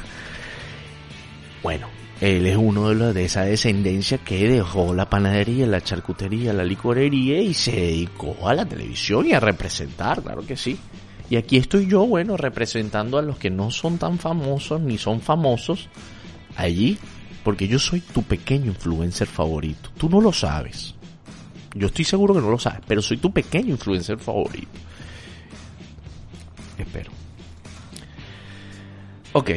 bueno, 1.63 1.89
él 2.21 2.47
es 2.47 2.57
uno 2.57 2.89
de 2.91 2.95
los 2.95 3.15
de 3.15 3.25
esa 3.25 3.43
descendencia 3.43 4.19
que 4.19 4.49
dejó 4.49 4.95
la 4.95 5.11
panadería, 5.11 5.67
la 5.67 5.81
charcutería, 5.81 6.53
la 6.53 6.65
licorería 6.65 7.41
y 7.41 7.53
se 7.53 7.73
dedicó 7.73 8.49
a 8.49 8.55
la 8.55 8.65
televisión 8.65 9.27
y 9.27 9.33
a 9.33 9.41
representar, 9.41 10.23
claro 10.23 10.47
que 10.47 10.57
sí. 10.57 10.79
Y 11.29 11.37
aquí 11.37 11.57
estoy 11.57 11.89
yo, 11.89 12.07
bueno, 12.07 12.37
representando 12.37 13.19
a 13.19 13.23
los 13.23 13.39
que 13.39 13.51
no 13.51 13.71
son 13.71 13.99
tan 13.99 14.19
famosos 14.19 14.81
ni 14.81 14.99
son 14.99 15.21
famosos 15.21 15.89
allí 16.57 16.99
porque 17.43 17.69
yo 17.69 17.79
soy 17.79 18.01
tu 18.01 18.23
pequeño 18.23 18.67
influencer 18.67 19.27
favorito. 19.27 19.91
Tú 19.97 20.09
no 20.09 20.21
lo 20.21 20.33
sabes. 20.33 20.95
Yo 21.75 21.87
estoy 21.87 22.05
seguro 22.05 22.35
que 22.35 22.41
no 22.41 22.51
lo 22.51 22.59
sabes, 22.59 22.81
pero 22.87 23.03
soy 23.03 23.17
tu 23.17 23.33
pequeño 23.33 23.71
influencer 23.71 24.19
favorito. 24.19 24.69
Espero. 26.79 27.11
Ok. 29.33 29.51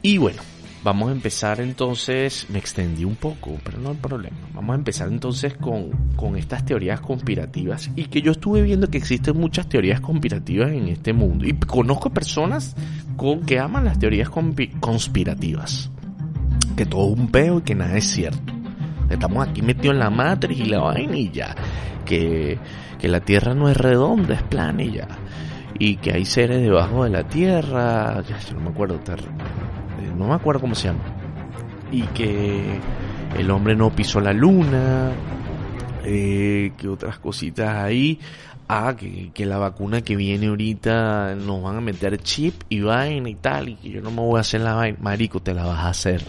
Y 0.00 0.18
bueno, 0.18 0.40
vamos 0.82 1.10
a 1.10 1.12
empezar 1.12 1.60
entonces. 1.60 2.46
Me 2.48 2.58
extendí 2.58 3.04
un 3.04 3.16
poco, 3.16 3.58
pero 3.62 3.78
no 3.78 3.90
hay 3.90 3.96
problema. 3.96 4.36
Vamos 4.54 4.72
a 4.72 4.78
empezar 4.78 5.08
entonces 5.08 5.54
con, 5.54 5.90
con 6.16 6.36
estas 6.36 6.64
teorías 6.64 7.00
conspirativas. 7.00 7.90
Y 7.94 8.06
que 8.06 8.22
yo 8.22 8.32
estuve 8.32 8.62
viendo 8.62 8.88
que 8.88 8.98
existen 8.98 9.36
muchas 9.36 9.68
teorías 9.68 10.00
conspirativas 10.00 10.72
en 10.72 10.88
este 10.88 11.12
mundo. 11.12 11.46
Y 11.46 11.52
conozco 11.52 12.10
personas 12.10 12.74
con, 13.16 13.42
que 13.44 13.58
aman 13.58 13.84
las 13.84 13.98
teorías 13.98 14.30
conspirativas 14.30 15.90
que 16.74 16.86
todo 16.86 17.12
es 17.12 17.18
un 17.18 17.28
peo 17.28 17.58
y 17.58 17.62
que 17.62 17.74
nada 17.74 17.96
es 17.96 18.06
cierto. 18.06 18.52
Estamos 19.12 19.46
aquí 19.46 19.62
metidos 19.62 19.94
en 19.94 20.00
la 20.00 20.10
matriz 20.10 20.58
y 20.58 20.64
la 20.64 20.80
vaina 20.80 21.16
y 21.16 21.30
ya. 21.30 21.54
Que, 22.06 22.58
que 22.98 23.08
la 23.08 23.20
tierra 23.20 23.54
no 23.54 23.68
es 23.68 23.76
redonda, 23.76 24.34
es 24.34 24.42
plana 24.42 24.82
y 24.82 24.92
ya. 24.92 25.08
Y 25.78 25.96
que 25.96 26.12
hay 26.12 26.24
seres 26.24 26.62
debajo 26.62 27.04
de 27.04 27.10
la 27.10 27.24
tierra. 27.24 28.22
Ya, 28.22 28.38
no 28.54 28.60
me 28.60 28.70
acuerdo. 28.70 28.96
Eh, 28.96 30.12
no 30.16 30.28
me 30.28 30.34
acuerdo 30.34 30.62
cómo 30.62 30.74
se 30.74 30.88
llama. 30.88 31.04
Y 31.90 32.02
que 32.08 32.80
el 33.38 33.50
hombre 33.50 33.76
no 33.76 33.90
pisó 33.90 34.20
la 34.20 34.32
luna. 34.32 35.10
Eh, 36.04 36.72
que 36.78 36.88
otras 36.88 37.18
cositas 37.18 37.76
ahí. 37.76 38.18
Ah, 38.68 38.94
que, 38.96 39.30
que, 39.34 39.44
la 39.44 39.58
vacuna 39.58 40.00
que 40.00 40.16
viene 40.16 40.46
ahorita 40.46 41.34
nos 41.34 41.62
van 41.62 41.76
a 41.76 41.80
meter 41.82 42.16
chip 42.18 42.54
y 42.70 42.80
vaina 42.80 43.28
y 43.28 43.34
tal. 43.34 43.68
Y 43.68 43.74
que 43.74 43.90
yo 43.90 44.00
no 44.00 44.10
me 44.10 44.22
voy 44.22 44.38
a 44.38 44.40
hacer 44.40 44.62
la 44.62 44.74
vaina. 44.74 44.96
Marico, 45.02 45.40
te 45.40 45.52
la 45.52 45.64
vas 45.64 45.80
a 45.80 45.88
hacer 45.90 46.22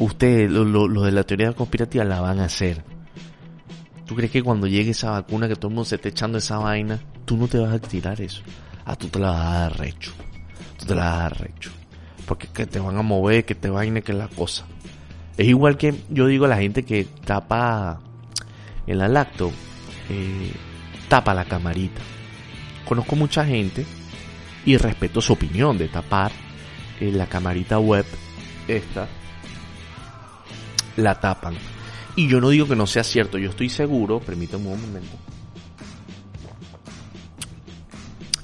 ustedes, 0.00 0.50
lo, 0.50 0.64
lo, 0.64 1.02
de 1.02 1.12
la 1.12 1.24
teoría 1.24 1.52
conspirativa, 1.52 2.04
la 2.04 2.20
van 2.20 2.40
a 2.40 2.46
hacer. 2.46 2.82
¿Tú 4.06 4.16
crees 4.16 4.32
que 4.32 4.42
cuando 4.42 4.66
llegue 4.66 4.90
esa 4.90 5.12
vacuna, 5.12 5.46
que 5.46 5.54
todo 5.54 5.68
el 5.68 5.74
mundo 5.74 5.84
se 5.84 5.94
esté 5.94 6.08
echando 6.08 6.38
esa 6.38 6.58
vaina, 6.58 6.98
tú 7.24 7.36
no 7.36 7.46
te 7.46 7.58
vas 7.58 7.72
a 7.72 7.78
tirar 7.78 8.20
eso? 8.20 8.42
Ah, 8.84 8.96
tú 8.96 9.06
te 9.06 9.20
la 9.20 9.30
vas 9.30 9.46
a 9.46 9.58
dar 9.60 9.78
recho. 9.78 10.12
Tú 10.78 10.86
te 10.86 10.94
la 10.94 11.04
vas 11.04 11.14
a 11.14 11.18
dar 11.18 11.40
recho. 11.40 11.70
Porque 12.26 12.48
que 12.48 12.66
te 12.66 12.80
van 12.80 12.96
a 12.96 13.02
mover, 13.02 13.44
que 13.44 13.54
te 13.54 13.70
vaina, 13.70 14.00
que 14.00 14.12
la 14.12 14.28
cosa. 14.28 14.64
Es 15.36 15.46
igual 15.46 15.76
que 15.76 15.94
yo 16.08 16.26
digo 16.26 16.46
a 16.46 16.48
la 16.48 16.56
gente 16.56 16.82
que 16.82 17.04
tapa 17.24 18.00
en 18.86 18.98
la 18.98 19.06
lacto, 19.06 19.52
eh, 20.08 20.52
tapa 21.08 21.34
la 21.34 21.44
camarita. 21.44 22.00
Conozco 22.84 23.14
mucha 23.14 23.44
gente 23.44 23.86
y 24.64 24.76
respeto 24.76 25.20
su 25.20 25.34
opinión 25.34 25.78
de 25.78 25.88
tapar 25.88 26.32
eh, 26.98 27.12
la 27.12 27.26
camarita 27.26 27.78
web 27.78 28.04
esta 28.66 29.08
la 30.96 31.18
tapan. 31.18 31.54
Y 32.16 32.28
yo 32.28 32.40
no 32.40 32.50
digo 32.50 32.66
que 32.66 32.76
no 32.76 32.86
sea 32.86 33.04
cierto, 33.04 33.38
yo 33.38 33.50
estoy 33.50 33.68
seguro, 33.68 34.20
permítame 34.20 34.68
un 34.68 34.80
momento. 34.80 35.16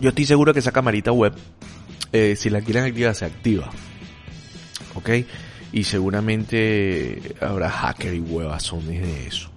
Yo 0.00 0.10
estoy 0.10 0.26
seguro 0.26 0.52
que 0.52 0.60
esa 0.60 0.72
camarita 0.72 1.12
web, 1.12 1.34
eh, 2.12 2.36
si 2.36 2.50
la 2.50 2.60
quieren 2.60 2.84
activar, 2.84 3.14
se 3.14 3.24
activa. 3.24 3.70
¿Ok? 4.94 5.10
Y 5.72 5.84
seguramente 5.84 7.34
habrá 7.40 7.70
hacker 7.70 8.14
y 8.14 8.20
huevazones 8.20 9.02
de 9.02 9.26
eso. 9.26 9.50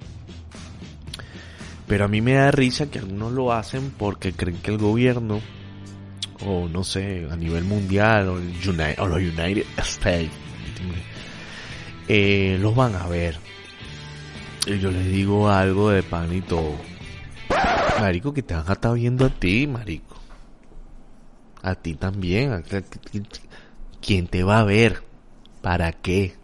Pero 1.88 2.06
a 2.06 2.08
mí 2.08 2.22
me 2.22 2.34
da 2.34 2.52
risa 2.52 2.90
que 2.90 3.00
algunos 3.00 3.32
lo 3.32 3.52
hacen 3.52 3.92
porque 3.98 4.34
creen 4.34 4.58
que 4.58 4.72
el 4.72 4.78
gobierno, 4.78 5.42
o 6.46 6.68
no 6.70 6.84
sé, 6.84 7.28
a 7.30 7.36
nivel 7.36 7.64
mundial, 7.64 8.28
o, 8.30 8.34
o 8.34 9.08
los 9.08 9.18
United 9.18 9.66
States, 9.78 10.32
eh, 12.10 12.58
los 12.60 12.76
van 12.76 12.96
a 12.96 13.08
ver. 13.08 13.38
Y 14.66 14.80
yo 14.80 14.92
les 14.92 15.06
digo 15.06 15.50
algo 15.50 15.92
de 15.92 16.02
pan 16.04 16.36
y 16.36 16.42
todo. 16.42 16.76
Marico, 18.00 18.34
que 18.34 18.42
te 18.42 18.56
van 18.56 18.68
a 18.68 18.74
estar 18.74 18.94
viendo 18.96 19.26
a 19.26 19.30
ti, 19.30 19.68
marico. 19.68 20.20
A 21.62 21.76
ti 21.76 21.94
también. 21.94 22.64
¿Quién 24.02 24.28
te 24.28 24.44
va 24.44 24.60
a 24.60 24.64
ver? 24.64 25.04
¿Para 25.62 25.92
qué? 25.92 26.36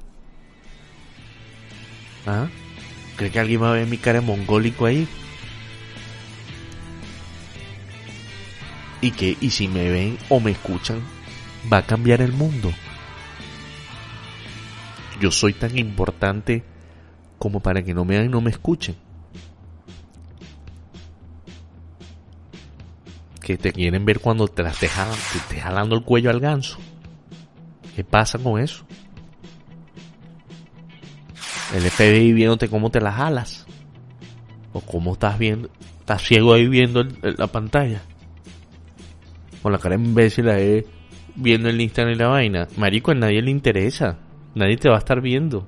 ¿Ah? 2.27 2.47
¿Cree 3.15 3.31
que 3.31 3.39
alguien 3.39 3.63
va 3.63 3.71
a 3.71 3.73
ver 3.73 3.87
mi 3.87 3.97
cara 3.97 4.21
mongólico 4.21 4.85
ahí? 4.85 5.07
Y 9.01 9.11
que, 9.11 9.37
y 9.39 9.49
si 9.49 9.67
me 9.67 9.89
ven 9.89 10.17
o 10.29 10.39
me 10.39 10.51
escuchan, 10.51 11.01
va 11.71 11.77
a 11.77 11.85
cambiar 11.85 12.21
el 12.21 12.33
mundo 12.33 12.71
yo 15.19 15.31
soy 15.31 15.53
tan 15.53 15.77
importante 15.77 16.63
como 17.37 17.59
para 17.59 17.83
que 17.83 17.93
no 17.93 18.05
me 18.05 18.15
vean 18.15 18.25
y 18.25 18.29
no 18.29 18.41
me 18.41 18.49
escuchen. 18.49 18.95
Que 23.41 23.57
te 23.57 23.71
quieren 23.71 24.05
ver 24.05 24.19
cuando 24.19 24.47
te 24.47 24.63
las 24.63 24.79
te, 24.79 24.89
te, 25.49 25.59
jalando 25.59 25.95
el 25.95 26.03
cuello 26.03 26.29
al 26.29 26.39
ganso. 26.39 26.79
¿Qué 27.95 28.03
pasa 28.03 28.39
con 28.39 28.59
eso? 28.59 28.85
El 31.73 31.83
FBI 31.83 32.33
viéndote 32.33 32.69
cómo 32.69 32.89
te 32.89 32.99
las 32.99 33.15
jalas. 33.15 33.65
O 34.73 34.81
cómo 34.81 35.13
estás 35.13 35.37
viendo. 35.37 35.69
Estás 35.99 36.23
ciego 36.23 36.53
ahí 36.53 36.67
viendo 36.67 37.03
la 37.21 37.47
pantalla. 37.47 38.01
Con 39.61 39.71
la 39.71 39.77
cara 39.77 39.95
imbécil 39.95 40.49
ahí 40.49 40.85
viendo 41.35 41.69
el 41.69 41.79
Instagram 41.79 42.15
y 42.15 42.17
la 42.17 42.27
vaina. 42.27 42.67
Marico, 42.77 43.11
a 43.11 43.15
nadie 43.15 43.41
le 43.41 43.51
interesa. 43.51 44.17
Nadie 44.55 44.77
te 44.77 44.89
va 44.89 44.95
a 44.95 44.99
estar 44.99 45.21
viendo. 45.21 45.67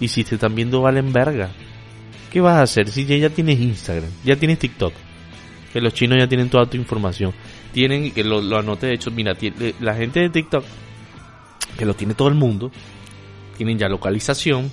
Y 0.00 0.08
si 0.08 0.22
te 0.22 0.36
están 0.36 0.54
viendo, 0.54 0.80
valen 0.82 1.12
verga. 1.12 1.50
¿Qué 2.30 2.40
vas 2.40 2.56
a 2.56 2.62
hacer 2.62 2.88
si 2.90 3.06
ya, 3.06 3.30
tienes 3.30 3.58
Instagram, 3.58 4.10
ya 4.22 4.36
tienes 4.36 4.58
TikTok? 4.58 4.92
Que 5.72 5.80
los 5.80 5.94
chinos 5.94 6.18
ya 6.18 6.28
tienen 6.28 6.50
toda 6.50 6.66
tu 6.66 6.76
información. 6.76 7.32
tienen, 7.72 8.12
que 8.12 8.22
lo, 8.22 8.40
lo 8.42 8.76
de 8.76 8.92
hecho, 8.92 9.10
mira, 9.10 9.34
la 9.80 9.94
gente 9.94 10.20
de 10.20 10.28
TikTok, 10.28 10.64
que 11.78 11.86
lo 11.86 11.94
tiene 11.94 12.14
todo 12.14 12.28
el 12.28 12.34
mundo, 12.34 12.70
tienen 13.56 13.78
ya 13.78 13.88
localización, 13.88 14.70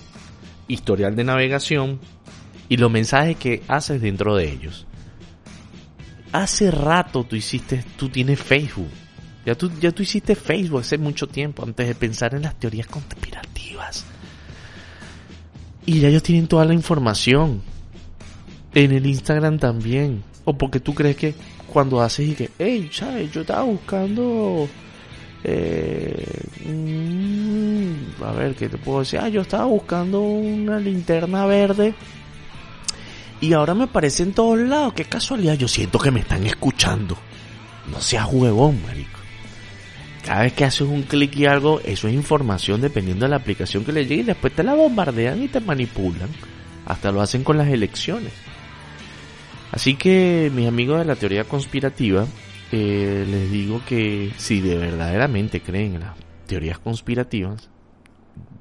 historial 0.68 1.16
de 1.16 1.24
navegación 1.24 2.00
y 2.70 2.78
los 2.78 2.92
mensajes 2.92 3.38
que 3.38 3.64
haces 3.68 4.02
dentro 4.02 4.36
de 4.36 4.52
ellos. 4.52 4.86
Hace 6.32 6.72
rato 6.72 7.24
tú 7.24 7.36
hiciste, 7.36 7.84
tú 7.98 8.10
tienes 8.10 8.40
Facebook. 8.42 8.90
Ya 9.46 9.56
tú, 9.56 9.72
ya 9.80 9.92
tú 9.92 10.02
hiciste 10.02 10.36
Facebook 10.36 10.82
hace 10.82 10.98
mucho 10.98 11.28
tiempo, 11.28 11.64
antes 11.64 11.88
de 11.88 11.96
pensar 11.96 12.34
en 12.34 12.42
las 12.42 12.56
teorías 12.56 12.88
conspirativas. 12.88 14.06
Y 15.86 16.00
ya 16.00 16.08
ellos 16.08 16.24
tienen 16.24 16.48
toda 16.48 16.66
la 16.66 16.74
información. 16.74 17.62
En 18.74 18.92
el 18.92 19.06
Instagram 19.06 19.60
también. 19.60 20.24
O 20.46 20.58
porque 20.58 20.80
tú 20.80 20.94
crees 20.94 21.16
que 21.16 21.36
cuando 21.72 22.02
haces 22.02 22.30
y 22.30 22.34
que, 22.34 22.50
hey, 22.58 22.90
¿sabes? 22.92 23.32
Yo 23.32 23.42
estaba 23.42 23.64
buscando. 23.64 24.68
Eh, 25.44 26.42
mm, 26.66 28.24
a 28.24 28.32
ver, 28.32 28.56
¿qué 28.56 28.68
te 28.68 28.78
puedo 28.78 29.00
decir? 29.00 29.20
Ah, 29.20 29.30
yo 29.30 29.42
estaba 29.42 29.66
buscando 29.66 30.22
una 30.22 30.80
linterna 30.80 31.46
verde. 31.46 31.94
Y 33.42 33.54
ahora 33.54 33.76
me 33.76 33.84
aparece 33.84 34.24
en 34.24 34.34
todos 34.34 34.58
lados. 34.58 34.94
Qué 34.94 35.06
casualidad. 35.06 35.54
Yo 35.54 35.68
siento 35.68 36.00
que 36.00 36.10
me 36.10 36.22
están 36.22 36.46
escuchando. 36.46 37.16
No 37.92 38.02
seas 38.02 38.28
huevón, 38.32 38.82
marico. 38.82 39.25
Cada 40.26 40.42
vez 40.42 40.54
que 40.54 40.66
haces 40.66 40.82
un 40.82 41.04
clic 41.04 41.36
y 41.36 41.46
algo, 41.46 41.80
eso 41.82 42.08
es 42.08 42.16
información 42.16 42.82
dependiendo 42.82 43.26
de 43.26 43.30
la 43.30 43.36
aplicación 43.36 43.86
que 43.86 43.92
le 43.92 44.08
llegue 44.08 44.22
y 44.22 44.26
después 44.26 44.54
te 44.54 44.64
la 44.64 44.74
bombardean 44.74 45.44
y 45.44 45.50
te 45.50 45.60
manipulan. 45.60 46.30
Hasta 46.88 47.12
lo 47.12 47.22
hacen 47.22 47.44
con 47.44 47.60
las 47.60 47.68
elecciones. 47.68 48.34
Así 49.72 49.94
que, 49.96 50.52
mis 50.52 50.68
amigos 50.68 50.98
de 50.98 51.06
la 51.06 51.16
teoría 51.16 51.44
conspirativa, 51.44 52.26
eh, 52.72 53.24
les 53.30 53.52
digo 53.52 53.84
que 53.88 54.32
si 54.38 54.62
de 54.62 54.78
verdaderamente 54.78 55.62
creen 55.62 55.94
en 55.94 56.00
las 56.02 56.16
teorías 56.48 56.80
conspirativas, 56.80 57.70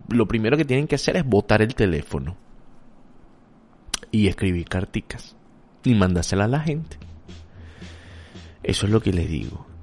lo 0.08 0.28
primero 0.28 0.58
que 0.58 0.66
tienen 0.66 0.86
que 0.86 0.96
hacer 0.96 1.16
es 1.16 1.24
botar 1.24 1.62
el 1.62 1.74
teléfono 1.74 2.36
y 4.10 4.28
escribir 4.28 4.68
carticas 4.68 5.34
y 5.82 5.94
mandárselas 5.94 6.44
a 6.44 6.48
la 6.48 6.60
gente. 6.60 6.98
Eso 8.62 8.84
es 8.84 8.92
lo 8.92 9.00
que 9.00 9.14
les 9.14 9.30
digo. 9.30 9.73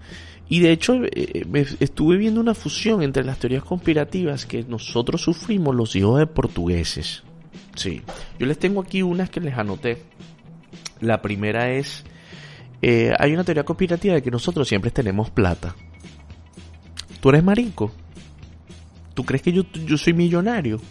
Y 0.51 0.59
de 0.59 0.73
hecho 0.73 0.95
eh, 1.05 1.47
estuve 1.79 2.17
viendo 2.17 2.41
una 2.41 2.53
fusión 2.53 3.01
entre 3.03 3.23
las 3.23 3.39
teorías 3.39 3.63
conspirativas 3.63 4.45
que 4.45 4.63
nosotros 4.63 5.21
sufrimos 5.21 5.73
los 5.73 5.95
hijos 5.95 6.19
de 6.19 6.27
portugueses. 6.27 7.23
Sí, 7.73 8.01
yo 8.37 8.45
les 8.45 8.59
tengo 8.59 8.81
aquí 8.81 9.01
unas 9.01 9.29
que 9.29 9.39
les 9.39 9.57
anoté. 9.57 10.03
La 10.99 11.21
primera 11.21 11.71
es, 11.71 12.03
eh, 12.81 13.13
hay 13.17 13.31
una 13.33 13.45
teoría 13.45 13.63
conspirativa 13.63 14.15
de 14.15 14.21
que 14.21 14.29
nosotros 14.29 14.67
siempre 14.67 14.91
tenemos 14.91 15.29
plata. 15.29 15.73
¿Tú 17.21 17.29
eres 17.29 17.45
marico? 17.45 17.93
¿Tú 19.13 19.23
crees 19.23 19.41
que 19.41 19.53
yo, 19.53 19.63
yo 19.85 19.97
soy 19.97 20.11
millonario? 20.11 20.81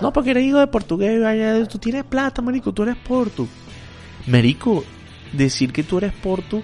No, 0.00 0.12
porque 0.12 0.30
eres 0.30 0.44
hijo 0.44 0.60
de 0.60 0.68
portugués, 0.68 1.68
tú 1.68 1.78
tienes 1.78 2.04
plata, 2.04 2.40
marico, 2.40 2.72
tú 2.72 2.84
eres 2.84 2.94
portu. 2.98 3.48
Marico, 4.28 4.84
decir 5.32 5.72
que 5.72 5.82
tú 5.82 5.98
eres 5.98 6.12
portu 6.12 6.62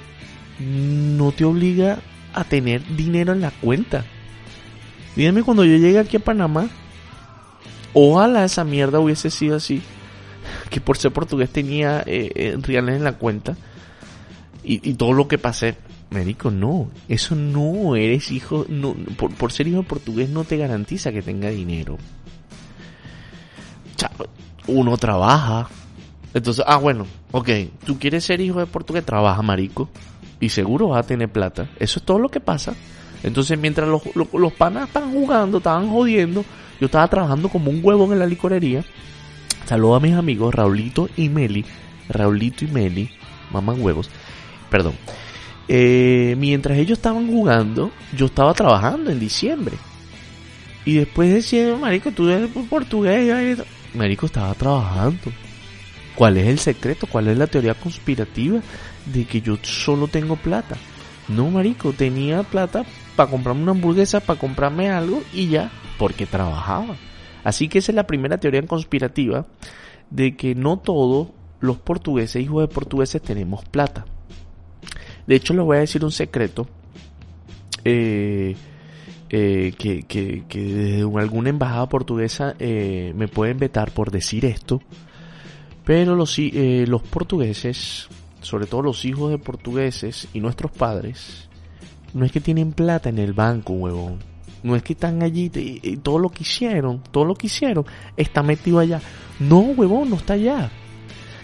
no 0.61 1.33
te 1.33 1.45
obliga 1.45 1.99
a 2.33 2.45
tener 2.45 2.85
dinero 2.97 3.33
en 3.33 3.41
la 3.41 3.51
cuenta. 3.51 4.05
Dígame 5.17 5.43
cuando 5.43 5.65
yo 5.65 5.77
llegué 5.77 5.99
aquí 5.99 6.17
a 6.17 6.21
Panamá, 6.21 6.69
ojalá 7.93 8.45
esa 8.45 8.65
mierda 8.65 9.01
hubiese 9.01 9.31
sido 9.31 9.57
así, 9.57 9.83
que 10.71 10.81
por 10.81 10.97
ser 10.97 11.13
portugués 11.13 11.51
tenía 11.51 12.01
eh, 12.07 12.31
eh, 12.35 12.57
reales 12.61 12.97
en 12.97 13.05
la 13.05 13.13
cuenta 13.19 13.57
y, 14.65 14.95
todo 14.95 15.13
lo 15.13 15.29
que 15.29 15.39
pasé. 15.39 15.77
Me 16.11 16.27
dijo, 16.27 16.51
no, 16.51 16.91
eso 17.09 17.35
no 17.35 17.97
eres 17.97 18.31
hijo, 18.33 18.67
no, 18.69 18.95
por, 19.17 19.35
por 19.35 19.51
ser 19.51 19.67
hijo 19.67 19.83
portugués 19.83 20.29
no 20.29 20.45
te 20.45 20.59
garantiza 20.59 21.11
que 21.11 21.23
tenga 21.23 21.49
dinero. 21.49 21.97
Uno 24.67 24.97
trabaja. 24.99 25.69
Entonces, 26.35 26.65
ah, 26.69 26.77
bueno, 26.77 27.07
ok, 27.31 27.49
tú 27.87 27.99
quieres 27.99 28.25
ser 28.25 28.41
hijo 28.43 28.59
de 28.59 28.67
portugués, 28.67 29.05
trabaja, 29.05 29.41
marico 29.41 29.89
y 30.43 30.49
seguro 30.49 30.89
vas 30.89 31.05
a 31.05 31.07
tener 31.07 31.31
plata. 31.31 31.69
Eso 31.79 32.01
es 32.01 32.05
todo 32.05 32.19
lo 32.19 32.29
que 32.29 32.41
pasa. 32.41 32.75
Entonces, 33.23 33.57
mientras 33.57 33.89
los, 33.89 34.03
los, 34.17 34.53
panas 34.53 34.89
estaban 34.89 35.13
jugando, 35.13 35.59
estaban 35.59 35.89
jodiendo, 35.89 36.45
yo 36.81 36.87
estaba 36.87 37.07
trabajando 37.07 37.49
como 37.49 37.71
un 37.71 37.81
huevón 37.81 38.13
en 38.13 38.19
la 38.19 38.27
licorería. 38.27 38.85
Saludo 39.67 39.95
a 39.95 40.01
mis 40.01 40.15
amigos 40.15 40.53
Raulito 40.53 41.09
y 41.17 41.29
Meli. 41.29 41.65
Raulito 42.09 42.65
y 42.65 42.69
Meli, 42.69 43.09
maman 43.53 43.81
huevos. 43.81 44.11
Perdón. 44.69 44.95
Eh, 45.69 46.35
mientras 46.39 46.77
ellos 46.77 46.99
estaban 46.99 47.29
jugando, 47.29 47.93
yo 48.17 48.27
estaba 48.27 48.53
trabajando 48.53 49.13
en 49.13 49.21
diciembre. 49.21 49.77
Y 50.85 50.95
después 50.95 51.33
decía, 51.33 51.77
Marico, 51.77 52.11
tú 52.11 52.29
eres 52.29 52.51
portugués. 52.69 53.63
Marico 53.95 54.27
estaba 54.27 54.53
trabajando. 54.55 55.31
¿Cuál 56.17 56.37
es 56.39 56.49
el 56.49 56.59
secreto? 56.59 57.07
¿Cuál 57.07 57.29
es 57.29 57.39
la 57.39 57.47
teoría 57.47 57.75
conspirativa 57.75 58.61
de 59.07 59.25
que 59.25 59.41
yo 59.41 59.57
solo 59.63 60.09
tengo 60.09 60.37
plata? 60.37 60.77
No, 61.29 61.51
marico, 61.51 61.93
tenía 61.93 62.43
plata 62.43 62.85
para 63.17 63.31
comprarme 63.31 63.63
una 63.63 63.73
hamburguesa, 63.73 64.21
para 64.21 64.39
comprarme 64.39 64.91
algo 64.91 65.23
y 65.33 65.49
ya, 65.49 65.71
porque 65.99 66.27
trabajaba. 66.27 66.97
Así 67.45 67.69
que 67.69 67.79
esa 67.79 67.93
es 67.93 67.97
la 67.97 68.07
primera 68.07 68.39
teoría 68.39 68.63
conspirativa 68.67 69.47
de 70.11 70.37
que 70.37 70.55
no 70.55 70.79
todos 70.79 71.29
los 71.61 71.79
portugueses, 71.79 72.43
hijos 72.43 72.63
de 72.63 72.75
portugueses, 72.75 73.23
tenemos 73.23 73.65
plata. 73.65 74.05
De 75.27 75.37
hecho, 75.37 75.55
les 75.55 75.65
voy 75.65 75.77
a 75.77 75.81
decir 75.81 76.05
un 76.05 76.13
secreto. 76.13 76.69
Eh, 77.85 78.55
eh, 79.35 79.73
que, 79.79 80.03
que, 80.03 80.45
que, 80.47 80.61
desde 80.61 81.19
alguna 81.19 81.49
embajada 81.49 81.89
portuguesa 81.89 82.55
eh, 82.59 83.15
me 83.17 83.29
pueden 83.29 83.57
vetar 83.57 83.91
por 83.91 84.11
decir 84.11 84.45
esto. 84.45 84.83
Pero 85.87 86.15
los, 86.15 86.39
eh, 86.39 86.85
los 86.87 87.01
portugueses, 87.03 88.09
sobre 88.43 88.67
todo 88.67 88.83
los 88.83 89.05
hijos 89.05 89.31
de 89.31 89.39
portugueses 89.39 90.29
y 90.33 90.41
nuestros 90.41 90.71
padres, 90.71 91.49
no 92.13 92.25
es 92.25 92.33
que 92.33 92.41
tienen 92.41 92.73
plata 92.73 93.09
en 93.09 93.19
el 93.19 93.33
banco, 93.33 93.73
huevón. 93.73 94.19
No 94.63 94.77
es 94.77 94.83
que 94.83 94.93
están 94.93 95.23
allí 95.23 95.51
y, 95.55 95.97
todo 95.97 96.19
lo 96.19 96.29
que 96.29 96.43
hicieron, 96.43 97.03
todo 97.11 97.25
lo 97.25 97.35
que 97.35 97.47
hicieron 97.49 97.85
está 98.17 98.43
metido 98.43 98.79
allá. 98.79 99.01
No, 99.41 99.61
huevón, 99.61 100.11
no 100.11 100.17
está 100.17 100.35
allá. 100.35 100.71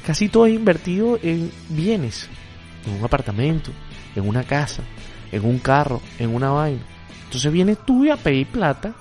Casi 0.07 0.29
todo 0.29 0.47
es 0.47 0.55
invertido 0.55 1.19
en 1.23 1.51
bienes, 1.69 2.29
en 2.87 2.95
un 2.95 3.05
apartamento, 3.05 3.73
en 4.15 4.29
una 4.29 4.45
casa, 4.45 4.83
en 5.33 5.45
un 5.45 5.59
carro, 5.59 6.01
en 6.19 6.35
una 6.35 6.51
vaina. 6.51 6.83
Entonces 7.25 7.53
vienes 7.53 7.79
tú 7.85 8.11
a 8.13 8.17
pedir 8.17 8.47
plata 8.47 8.95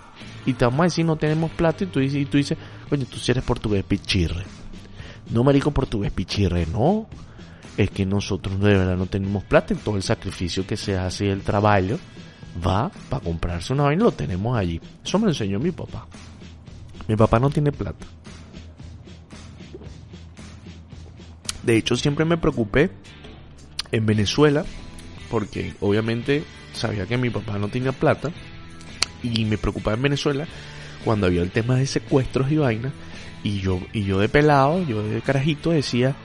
y 0.46 0.54
te 0.54 0.66
vamos 0.66 0.80
a 0.82 0.84
decir 0.86 1.06
no 1.06 1.16
tenemos 1.16 1.52
plata 1.52 1.84
y 1.84 1.88
tú 1.88 2.00
dices, 2.00 2.22
y 2.22 2.26
tú 2.26 2.38
dices 2.38 2.58
tú 2.90 3.18
si 3.18 3.32
eres 3.32 3.44
portugués 3.44 3.84
pichirre. 3.84 4.44
No 5.30 5.44
marico 5.44 5.72
portugués 5.72 6.12
pichirre, 6.12 6.66
no. 6.66 7.08
Es 7.78 7.92
que 7.92 8.06
nosotros 8.06 8.60
de 8.60 8.74
verdad 8.74 8.98
no 8.98 9.06
tenemos 9.06 9.44
plata 9.44 9.74
en 9.74 9.80
todo 9.80 9.96
el 9.96 10.04
sacrificio 10.04 10.66
que 10.66 10.76
se 10.76 10.98
hace 10.98 11.32
el 11.32 11.42
trabajo 11.42 12.00
va 12.66 12.90
para 13.10 13.24
comprarse 13.24 13.74
una 13.74 13.84
vaina 13.84 14.06
lo 14.06 14.12
tenemos 14.12 14.58
allí. 14.58 14.82
Eso 15.04 15.20
me 15.20 15.26
lo 15.26 15.32
enseñó 15.32 15.60
mi 15.60 15.72
papá. 15.72 16.08
Mi 17.08 17.16
papá 17.16 17.40
no 17.40 17.50
tiene 17.50 17.72
plata. 17.72 18.06
De 21.64 21.78
hecho, 21.78 21.96
siempre 21.96 22.26
me 22.26 22.38
preocupé 22.38 22.90
en 23.92 24.06
Venezuela 24.06 24.66
porque 25.30 25.74
obviamente 25.82 26.44
sabía 26.74 27.06
que 27.06 27.18
mi 27.18 27.30
papá 27.30 27.58
no 27.58 27.68
tenía 27.68 27.92
plata 27.92 28.32
y 29.22 29.46
me 29.46 29.58
preocupaba 29.58 29.96
en 29.96 30.04
Venezuela 30.04 30.48
cuando 31.04 31.28
había 31.28 31.42
el 31.42 31.52
tema 31.52 31.76
de 31.76 31.86
secuestros 31.86 32.52
y 32.52 32.58
vainas 32.58 32.94
y 33.44 33.60
yo, 33.60 33.82
y 33.94 34.04
yo 34.04 34.20
de 34.20 34.30
pelado, 34.30 34.84
yo 34.86 35.04
de 35.04 35.22
carajito 35.22 35.72
decía, 35.72 36.16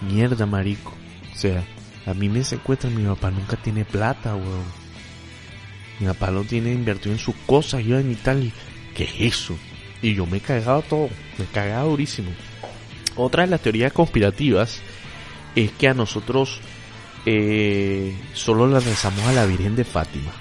mierda 0.00 0.46
marico. 0.46 0.99
Sea, 1.40 1.64
a 2.04 2.12
mí 2.12 2.28
me 2.28 2.44
secuestran, 2.44 2.94
mi 2.94 3.02
papá 3.08 3.30
nunca 3.30 3.56
tiene 3.56 3.86
plata, 3.86 4.36
weón. 4.36 4.66
Mi 5.98 6.06
papá 6.06 6.30
lo 6.30 6.44
tiene 6.44 6.70
invertido 6.70 7.14
en 7.14 7.18
sus 7.18 7.34
cosas, 7.46 7.82
yo 7.82 7.98
en 7.98 8.10
Italia. 8.10 8.52
¿Qué 8.94 9.04
es 9.04 9.14
eso? 9.38 9.56
Y 10.02 10.14
yo 10.14 10.26
me 10.26 10.36
he 10.36 10.40
cagado 10.40 10.82
todo, 10.82 11.08
me 11.38 11.44
he 11.44 11.48
cagado 11.48 11.88
durísimo. 11.88 12.30
Otra 13.16 13.44
de 13.44 13.52
las 13.52 13.62
teorías 13.62 13.90
conspirativas 13.90 14.82
es 15.56 15.72
que 15.72 15.88
a 15.88 15.94
nosotros 15.94 16.60
eh, 17.24 18.14
solo 18.34 18.66
le 18.66 18.78
rezamos 18.78 19.24
a 19.24 19.32
la 19.32 19.46
Virgen 19.46 19.76
de 19.76 19.84
Fátima. 19.84 20.32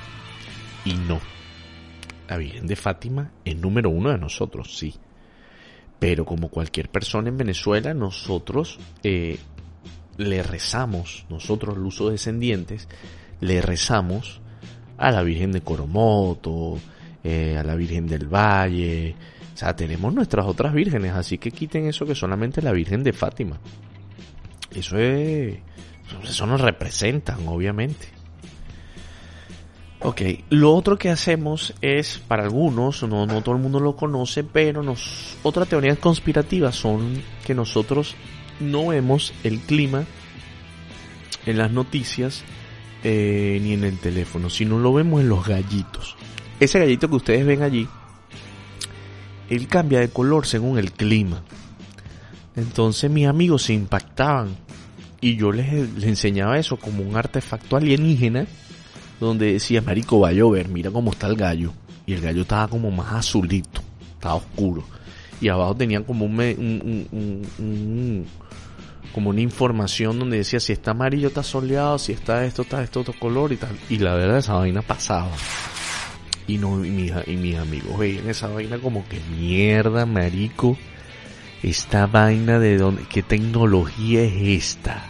Y 0.83 0.95
no. 0.95 1.21
La 2.27 2.35
Virgen 2.35 2.67
de 2.67 2.75
Fátima 2.75 3.31
es 3.45 3.55
número 3.55 3.89
uno 3.89 4.12
de 4.12 4.17
nosotros, 4.17 4.77
sí. 4.77 4.95
Pero 5.97 6.25
como 6.25 6.49
cualquier 6.49 6.89
persona 6.89 7.29
en 7.29 7.38
Venezuela, 7.38 7.93
nosotros 7.93 8.79
eh, 9.01 9.39
le 10.19 10.43
rezamos, 10.43 11.25
nosotros 11.29 11.77
los 11.77 11.95
uso 11.95 12.10
descendientes, 12.10 12.88
le 13.39 13.62
rezamos 13.62 14.41
a 14.97 15.12
la 15.12 15.23
Virgen 15.23 15.53
de 15.53 15.62
Coromoto, 15.62 16.77
eh, 17.23 17.58
a 17.58 17.63
la 17.63 17.75
Virgen 17.75 18.05
del 18.05 18.27
Valle, 18.27 19.15
o 19.53 19.58
sea, 19.58 19.75
tenemos 19.75 20.13
nuestras 20.13 20.45
otras 20.45 20.73
vírgenes, 20.73 21.13
así 21.13 21.38
que 21.38 21.51
quiten 21.51 21.88
eso 21.88 22.05
que 22.05 22.15
solamente 22.15 22.62
la 22.62 22.73
Virgen 22.73 23.03
de 23.03 23.13
Fátima. 23.13 23.60
Eso 24.75 24.97
es, 24.97 25.58
eso 26.23 26.45
nos 26.45 26.62
representan, 26.62 27.47
obviamente. 27.47 28.08
Ok, 30.01 30.21
lo 30.49 30.73
otro 30.73 30.97
que 30.97 31.10
hacemos 31.10 31.73
es, 31.82 32.19
para 32.19 32.43
algunos, 32.43 33.03
no, 33.03 33.25
no 33.25 33.41
todo 33.41 33.55
el 33.55 33.62
mundo 33.62 33.79
lo 33.79 33.95
conoce, 33.95 34.43
pero 34.43 34.84
nos, 34.84 35.38
otra 35.43 35.65
teoría 35.65 35.95
conspirativa 35.95 36.71
son 36.71 37.21
que 37.45 37.53
nosotros 37.53 38.15
no 38.59 38.87
vemos 38.87 39.33
el 39.43 39.59
clima 39.59 40.05
en 41.45 41.57
las 41.57 41.71
noticias 41.71 42.43
eh, 43.03 43.59
ni 43.61 43.73
en 43.73 43.83
el 43.83 43.97
teléfono, 43.97 44.49
sino 44.49 44.79
lo 44.79 44.93
vemos 44.93 45.21
en 45.21 45.29
los 45.29 45.47
gallitos. 45.47 46.15
Ese 46.59 46.79
gallito 46.79 47.09
que 47.09 47.15
ustedes 47.15 47.45
ven 47.45 47.63
allí, 47.63 47.87
él 49.49 49.67
cambia 49.67 49.99
de 49.99 50.09
color 50.09 50.45
según 50.45 50.77
el 50.77 50.91
clima. 50.91 51.41
Entonces 52.55 53.09
mis 53.09 53.27
amigos 53.27 53.63
se 53.63 53.73
impactaban 53.73 54.55
y 55.21 55.37
yo 55.37 55.51
les, 55.51 55.71
les 55.93 56.03
enseñaba 56.03 56.59
eso 56.59 56.77
como 56.77 57.03
un 57.03 57.15
artefacto 57.15 57.77
alienígena 57.77 58.45
donde 59.19 59.53
decía, 59.53 59.81
marico, 59.81 60.19
va 60.19 60.29
a 60.29 60.33
llover, 60.33 60.69
mira 60.69 60.91
cómo 60.91 61.11
está 61.11 61.27
el 61.27 61.35
gallo. 61.35 61.73
Y 62.05 62.13
el 62.13 62.21
gallo 62.21 62.41
estaba 62.41 62.67
como 62.67 62.89
más 62.89 63.13
azulito, 63.13 63.81
estaba 64.15 64.35
oscuro. 64.35 64.83
Y 65.41 65.49
abajo 65.49 65.75
tenían 65.75 66.04
como 66.04 66.25
un, 66.25 68.25
como 69.13 69.30
una 69.30 69.41
información 69.41 70.19
donde 70.19 70.38
decía 70.38 70.60
si 70.60 70.73
está 70.73 70.91
amarillo 70.91 71.30
está 71.30 71.43
soleado, 71.43 71.97
si 71.97 72.12
está 72.12 72.45
esto, 72.45 72.63
está 72.63 72.84
esto 72.84 73.02
otro 73.02 73.13
color 73.17 73.54
y 73.54 73.58
tal. 73.58 73.78
Y 73.89 73.97
la 73.97 74.15
verdad 74.15 74.39
esa 74.39 74.56
vaina 74.56 74.82
pasaba. 74.82 75.32
Y 76.47 76.58
no, 76.58 76.84
y, 76.84 76.89
mi, 76.89 77.12
y 77.28 77.38
mis 77.38 77.58
amigos 77.58 77.97
veían 77.97 78.28
esa 78.28 78.47
vaina 78.47 78.80
como 78.80 79.08
que 79.08 79.19
mierda, 79.38 80.06
marico. 80.06 80.78
Esta 81.62 82.08
vaina 82.08 82.58
de 82.58 82.78
dónde, 82.78 83.04
qué 83.10 83.21
tecnología 83.21 84.23
es 84.23 84.65
esta. 84.65 85.06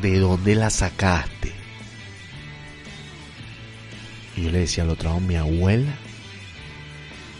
¿De 0.00 0.18
dónde 0.18 0.54
la 0.54 0.70
sacaste? 0.70 1.52
Y 4.36 4.42
yo 4.42 4.50
le 4.50 4.60
decía 4.60 4.84
al 4.84 4.90
otro 4.90 5.10
lado, 5.10 5.20
mi 5.20 5.36
abuela, 5.36 5.92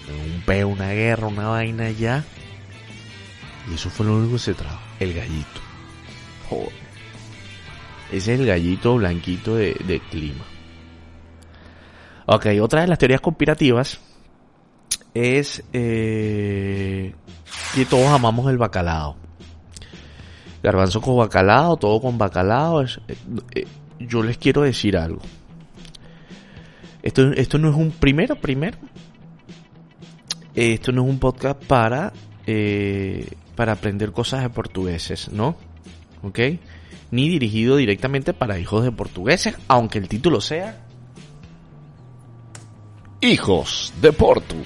un 0.09 0.43
peo, 0.43 0.69
una 0.69 0.91
guerra, 0.91 1.27
una 1.27 1.49
vaina 1.49 1.91
ya 1.91 2.25
y 3.71 3.75
eso 3.75 3.91
fue 3.91 4.07
lo 4.07 4.17
único 4.17 4.35
que 4.35 4.39
se 4.39 4.55
trajo. 4.55 4.81
El 5.01 5.15
gallito. 5.15 5.61
Joder. 6.49 6.73
Ese 8.13 8.35
es 8.35 8.41
el 8.41 8.47
gallito 8.47 8.97
blanquito 8.97 9.57
de, 9.57 10.03
clima. 10.11 10.45
Ok, 12.27 12.47
otra 12.61 12.83
de 12.83 12.87
las 12.89 12.99
teorías 12.99 13.21
conspirativas 13.21 14.01
es 15.13 15.63
eh, 15.73 17.15
que 17.75 17.87
todos 17.87 18.07
amamos 18.09 18.51
el 18.51 18.59
bacalao. 18.59 19.17
Garbanzo 20.63 21.01
con 21.01 21.17
bacalao, 21.17 21.77
todo 21.77 22.01
con 22.01 22.17
bacalao. 22.17 22.83
Eh, 22.83 22.89
eh, 23.55 23.67
yo 23.99 24.23
les 24.23 24.39
quiero 24.39 24.63
decir 24.63 24.97
algo. 24.97 25.21
Esto, 27.03 27.33
esto 27.33 27.59
no 27.59 27.69
es 27.69 27.77
un 27.77 27.91
primero, 27.91 28.37
primero. 28.37 28.79
Esto 30.55 30.93
no 30.93 31.03
es 31.03 31.11
un 31.11 31.19
podcast 31.19 31.65
para 31.65 32.13
para 33.55 33.73
aprender 33.73 34.13
cosas 34.13 34.43
de 34.43 34.51
portugueses, 34.51 35.31
¿no? 35.31 35.57
¿Ok? 36.23 36.39
Ni 37.11 37.29
dirigido 37.29 37.77
directamente 37.77 38.33
para 38.33 38.59
hijos 38.59 38.85
de 38.85 38.93
portugueses, 38.93 39.57
aunque 39.69 39.99
el 39.99 40.09
título 40.09 40.41
sea 40.41 40.85
Hijos 43.21 43.93
de 44.01 44.13
Portu. 44.13 44.57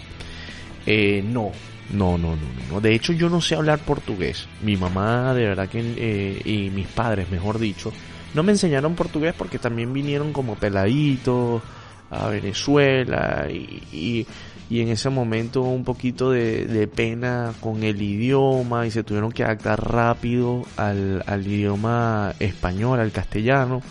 Eh, 0.86 1.22
no, 1.22 1.52
no, 1.92 2.16
no, 2.16 2.34
no, 2.34 2.42
no. 2.70 2.80
De 2.80 2.94
hecho, 2.94 3.12
yo 3.12 3.28
no 3.28 3.40
sé 3.40 3.54
hablar 3.54 3.80
portugués. 3.80 4.48
Mi 4.62 4.76
mamá, 4.76 5.34
de 5.34 5.44
verdad 5.44 5.68
que, 5.68 5.80
eh, 5.80 6.40
y 6.44 6.70
mis 6.70 6.86
padres, 6.86 7.30
mejor 7.30 7.58
dicho, 7.58 7.92
no 8.34 8.42
me 8.42 8.52
enseñaron 8.52 8.94
portugués 8.94 9.34
porque 9.36 9.58
también 9.58 9.92
vinieron 9.92 10.32
como 10.32 10.54
peladitos 10.54 11.62
a 12.10 12.28
Venezuela 12.28 13.48
y, 13.50 14.26
y 14.70 14.80
en 14.80 14.88
ese 14.88 15.08
momento 15.08 15.62
un 15.62 15.84
poquito 15.84 16.30
de, 16.30 16.88
pena 16.94 17.54
con 17.60 17.82
el 17.82 18.00
idioma 18.00 18.86
y 18.86 18.90
se 18.90 19.02
tuvieron 19.02 19.32
que 19.32 19.44
adaptar 19.44 19.82
rápido 19.82 20.62
al, 20.76 21.22
idioma 21.46 22.34
español, 22.38 23.00
al 23.00 23.10
castellano, 23.10 23.82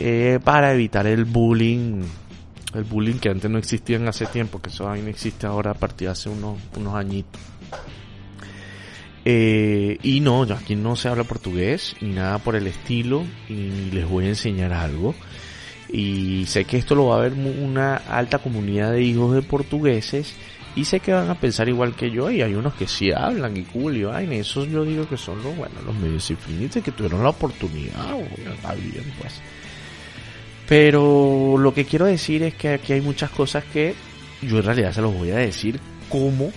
eh, 0.00 0.38
para 0.42 0.72
evitar 0.72 1.06
el 1.06 1.24
bullying, 1.24 2.02
el 2.74 2.84
bullying 2.84 3.16
que 3.16 3.28
antes 3.28 3.50
no 3.50 3.58
existía 3.58 3.96
en 3.96 4.08
hace 4.08 4.26
tiempo, 4.26 4.60
que 4.60 4.70
eso 4.70 4.84
no 4.84 5.08
existe 5.08 5.46
ahora 5.46 5.72
a 5.72 5.74
partir 5.74 6.08
de 6.08 6.12
hace 6.12 6.30
unos, 6.30 6.58
unos 6.76 6.94
añitos. 6.94 7.40
Eh, 9.24 9.98
y 10.02 10.20
no, 10.20 10.42
aquí 10.44 10.76
no 10.76 10.96
se 10.96 11.08
habla 11.08 11.24
portugués 11.24 11.94
ni 12.00 12.12
nada 12.12 12.38
por 12.38 12.56
el 12.56 12.66
estilo 12.66 13.24
y 13.48 13.90
les 13.90 14.08
voy 14.08 14.24
a 14.24 14.28
enseñar 14.28 14.72
algo 14.72 15.14
y 15.90 16.44
sé 16.46 16.64
que 16.64 16.76
esto 16.76 16.94
lo 16.94 17.06
va 17.06 17.16
a 17.16 17.20
ver 17.22 17.32
una 17.32 17.96
alta 17.96 18.38
comunidad 18.38 18.92
de 18.92 19.02
hijos 19.02 19.34
de 19.34 19.42
portugueses 19.42 20.34
y 20.76 20.84
sé 20.84 21.00
que 21.00 21.12
van 21.12 21.30
a 21.30 21.34
pensar 21.34 21.68
igual 21.68 21.94
que 21.94 22.10
yo 22.10 22.30
y 22.30 22.42
hay 22.42 22.54
unos 22.54 22.74
que 22.74 22.86
sí 22.86 23.10
hablan 23.10 23.56
y 23.56 23.62
cool 23.64 23.96
y 23.96 24.04
esos 24.36 24.68
yo 24.68 24.84
digo 24.84 25.08
que 25.08 25.16
son 25.16 25.42
los 25.42 25.56
bueno 25.56 25.74
los 25.84 25.94
medios 25.94 26.30
que 26.72 26.92
tuvieron 26.92 27.22
la 27.22 27.30
oportunidad 27.30 27.94
pues. 29.20 29.40
Pero 30.68 31.56
lo 31.58 31.72
que 31.72 31.86
quiero 31.86 32.04
decir 32.04 32.42
es 32.42 32.54
que 32.54 32.74
aquí 32.74 32.92
hay 32.92 33.00
muchas 33.00 33.30
cosas 33.30 33.64
que 33.64 33.94
yo 34.42 34.58
en 34.58 34.64
realidad 34.64 34.92
se 34.92 35.00
los 35.00 35.14
voy 35.14 35.30
a 35.30 35.36
decir 35.36 35.80
como 36.10 36.52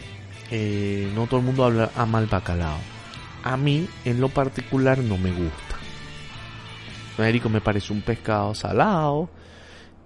eh, 0.52 1.10
no 1.16 1.28
todo 1.28 1.40
el 1.40 1.46
mundo 1.46 1.64
habla 1.64 1.92
ama 1.96 2.20
el 2.20 2.26
bacalao. 2.26 2.78
A 3.44 3.56
mí 3.56 3.88
en 4.04 4.20
lo 4.20 4.28
particular 4.28 4.98
no 5.00 5.18
me 5.18 5.32
gusta 5.32 5.71
Me 7.50 7.62
parece 7.62 7.94
un 7.94 8.02
pescado 8.02 8.56
salado. 8.56 9.30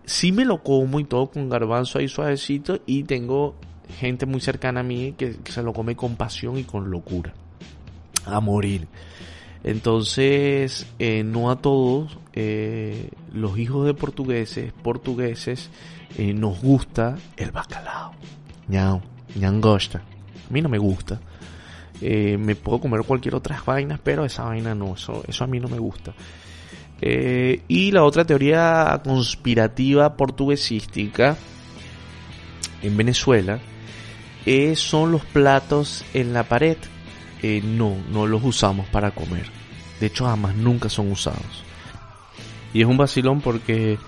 Sí 0.05 0.31
me 0.31 0.45
lo 0.45 0.61
como 0.61 0.99
y 0.99 1.05
todo 1.05 1.27
con 1.31 1.49
garbanzo 1.49 1.97
ahí 1.97 2.07
suavecito 2.07 2.79
y 2.85 3.03
tengo 3.03 3.55
gente 3.99 4.25
muy 4.25 4.41
cercana 4.41 4.81
a 4.81 4.83
mí 4.83 5.13
que, 5.17 5.37
se 5.45 5.63
lo 5.63 5.73
come 5.73 5.95
con 5.95 6.15
pasión 6.15 6.57
y 6.57 6.63
con 6.63 6.91
locura. 6.91 7.33
A 8.25 8.39
morir. 8.39 8.87
Entonces, 9.63 10.85
eh, 10.99 11.23
no 11.23 11.49
a 11.49 11.55
todos 11.55 12.19
eh, 12.33 13.09
los 13.33 13.57
hijos 13.57 13.85
de 13.87 13.93
portugueses, 13.95 14.71
portugueses, 14.73 15.71
eh, 16.17 16.33
nos 16.33 16.61
gusta 16.61 17.15
el 17.37 17.51
bacalao. 17.51 18.13
Ñao, 18.67 19.01
ñangosta. 19.35 19.99
A 19.99 20.53
mí 20.53 20.61
no 20.61 20.69
me 20.69 20.77
gusta. 20.77 21.19
me 22.01 22.55
puedo 22.55 22.79
comer 22.79 23.01
cualquier 23.03 23.35
otra 23.35 23.61
vaina, 23.65 23.99
pero 24.03 24.25
esa 24.25 24.43
vaina 24.43 24.75
no, 24.75 24.93
eso, 24.93 25.23
eso 25.27 25.43
a 25.43 25.47
mí 25.47 25.59
no 25.59 25.67
me 25.67 25.79
gusta. 25.79 26.13
Eh, 27.07 27.61
y 27.67 27.91
la 27.91 28.03
otra 28.03 28.25
teoría 28.25 28.99
conspirativa 29.03 30.17
portuguesística 30.17 31.37
en 32.81 32.97
Venezuela 32.97 33.59
eh, 34.47 34.75
son 34.75 35.11
los 35.11 35.23
platos 35.23 36.03
en 36.15 36.33
la 36.33 36.45
pared. 36.45 36.77
Eh, 37.43 37.61
no, 37.63 37.95
no 38.11 38.25
los 38.25 38.43
usamos 38.43 38.87
para 38.87 39.11
comer. 39.11 39.45
De 39.99 40.07
hecho, 40.07 40.25
jamás 40.25 40.55
nunca 40.55 40.89
son 40.89 41.11
usados. 41.11 41.63
Y 42.73 42.81
es 42.81 42.87
un 42.87 42.97
vacilón 42.97 43.39
porque 43.39 43.99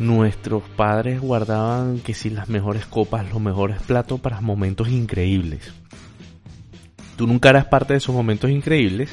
nuestros 0.00 0.64
padres 0.64 1.20
guardaban 1.20 2.00
que 2.00 2.14
si 2.14 2.28
las 2.28 2.48
mejores 2.48 2.86
copas, 2.86 3.30
los 3.30 3.40
mejores 3.40 3.80
platos 3.82 4.18
para 4.18 4.40
momentos 4.40 4.88
increíbles. 4.88 5.72
Tú 7.16 7.28
nunca 7.28 7.50
eras 7.50 7.66
parte 7.66 7.92
de 7.92 7.98
esos 7.98 8.12
momentos 8.12 8.50
increíbles 8.50 9.12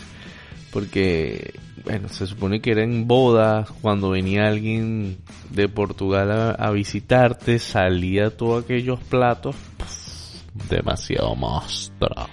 porque 0.71 1.53
bueno, 1.87 2.09
se 2.09 2.27
supone 2.27 2.59
que 2.59 2.71
era 2.71 2.83
en 2.83 3.07
bodas, 3.07 3.71
cuando 3.81 4.09
venía 4.09 4.45
alguien 4.45 5.19
de 5.51 5.69
Portugal 5.69 6.55
a, 6.59 6.69
visitarte, 6.71 7.59
salía 7.59 8.29
todos 8.29 8.65
aquellos 8.65 8.99
platos, 8.99 9.55
demasiado 10.69 11.33
monstruo. 11.33 12.27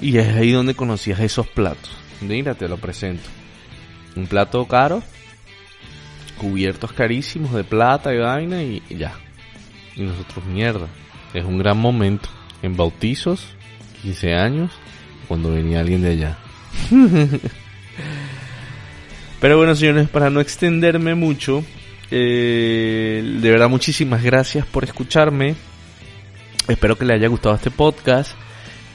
Y 0.00 0.16
es 0.16 0.26
ahí 0.28 0.52
donde 0.52 0.74
conocías 0.74 1.20
esos 1.20 1.48
platos. 1.48 1.90
Mira, 2.22 2.54
te 2.54 2.66
lo 2.66 2.78
presento. 2.78 3.28
Un 4.16 4.26
plato 4.26 4.66
caro, 4.66 5.02
cubiertos 6.38 6.92
carísimos 6.92 7.52
de 7.52 7.64
plata 7.64 8.14
y 8.14 8.18
vaina 8.20 8.62
y 8.62 8.82
ya. 8.88 9.12
Y 9.96 10.02
nosotros, 10.04 10.46
mierda. 10.46 10.86
Es 11.34 11.44
un 11.44 11.58
gran 11.58 11.76
momento. 11.76 12.30
En 12.62 12.74
bautizos, 12.74 13.54
15 14.00 14.32
años, 14.32 14.70
cuando 15.28 15.52
venía 15.52 15.80
alguien 15.80 16.00
de 16.00 16.10
allá. 16.12 16.38
Pero 19.40 19.56
bueno, 19.56 19.74
señores, 19.76 20.08
para 20.08 20.30
no 20.30 20.40
extenderme 20.40 21.14
mucho, 21.14 21.64
eh, 22.10 23.22
de 23.40 23.50
verdad 23.50 23.68
muchísimas 23.68 24.22
gracias 24.22 24.66
por 24.66 24.82
escucharme. 24.82 25.54
Espero 26.66 26.96
que 26.96 27.04
les 27.04 27.16
haya 27.16 27.28
gustado 27.28 27.54
este 27.54 27.70
podcast. 27.70 28.36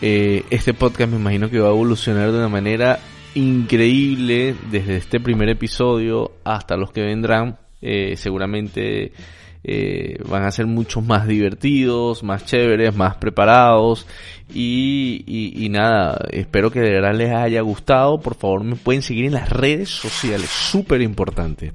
Eh, 0.02 0.44
este 0.50 0.74
podcast 0.74 1.10
me 1.10 1.18
imagino 1.18 1.50
que 1.50 1.60
va 1.60 1.70
a 1.70 1.72
evolucionar 1.72 2.30
de 2.32 2.38
una 2.38 2.50
manera 2.50 3.00
increíble 3.36 4.54
desde 4.70 4.98
este 4.98 5.22
primer 5.22 5.48
episodio 5.48 6.34
hasta 6.44 6.76
los 6.76 6.92
que 6.92 7.02
vendrán. 7.02 7.58
Eh, 7.82 8.16
seguramente 8.18 9.14
eh, 9.63 10.17
van 10.28 10.43
a 10.43 10.52
ser 10.52 10.67
mucho 10.67 11.02
más 11.02 11.26
divertidos, 11.26 12.21
más 12.23 12.45
chéveres, 12.45 12.93
más 12.95 13.15
preparados 13.15 14.06
y, 14.54 15.23
y, 15.26 15.65
y, 15.65 15.69
nada, 15.69 16.19
espero 16.32 16.69
que 16.69 16.82
de 16.82 16.91
verdad 16.91 17.13
les 17.13 17.32
haya 17.32 17.62
gustado. 17.62 18.19
Por 18.19 18.36
favor 18.36 18.63
me 18.63 18.76
pueden 18.76 19.02
seguir 19.02 19.26
en 19.26 19.34
las 19.34 19.49
redes 19.49 19.89
sociales, 19.89 20.49
súper 20.49 21.02
importante. 21.02 21.73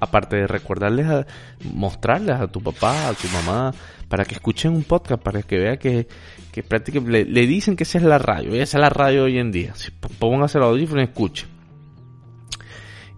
Aparte 0.00 0.36
de 0.36 0.46
recordarles 0.46 1.06
a 1.06 1.26
mostrarles 1.74 2.36
a 2.36 2.46
tu 2.46 2.62
papá, 2.62 3.08
a 3.08 3.14
tu 3.14 3.26
mamá, 3.28 3.72
para 4.08 4.24
que 4.24 4.34
escuchen 4.34 4.72
un 4.72 4.84
podcast, 4.84 5.20
para 5.20 5.42
que 5.42 5.58
vea 5.58 5.76
que, 5.76 6.06
que 6.52 6.62
prácticamente 6.62 7.24
le, 7.24 7.46
dicen 7.48 7.74
que 7.74 7.82
esa 7.82 7.98
es 7.98 8.04
la 8.04 8.18
radio, 8.18 8.54
esa 8.54 8.78
es 8.78 8.80
la 8.80 8.90
radio 8.90 9.24
hoy 9.24 9.38
en 9.38 9.50
día. 9.50 9.74
Si 9.74 9.90
pónganse 9.90 10.58
el 10.58 10.64
audífono 10.64 11.00
y 11.00 11.04
escuchen. 11.04 11.57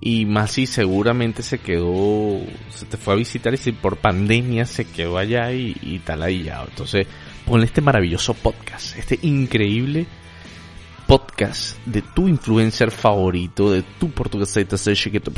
Y 0.01 0.25
más 0.25 0.53
si 0.53 0.67
seguramente 0.67 1.43
se 1.43 1.59
quedó, 1.59 2.41
se 2.71 2.87
te 2.87 2.97
fue 2.97 3.15
a 3.15 3.17
visitar 3.17 3.53
y 3.53 3.59
si 3.59 3.73
por 3.73 3.99
pandemia 3.99 4.65
se 4.65 4.87
quedó 4.87 5.19
allá 5.19 5.53
y, 5.53 6.01
tal 6.05 6.23
ahí 6.23 6.45
ya. 6.45 6.65
Entonces, 6.67 7.07
ponle 7.45 7.67
este 7.67 7.83
maravilloso 7.83 8.33
podcast, 8.35 8.97
este 8.97 9.19
increíble 9.23 10.07
podcast 11.07 11.77
de 11.85 12.03
tu 12.03 12.29
influencer 12.29 12.91
favorito, 12.91 13.71
de 13.71 13.83
tu 13.83 14.11
portugués 14.11 14.57
que 15.13 15.21
tu 15.21 15.33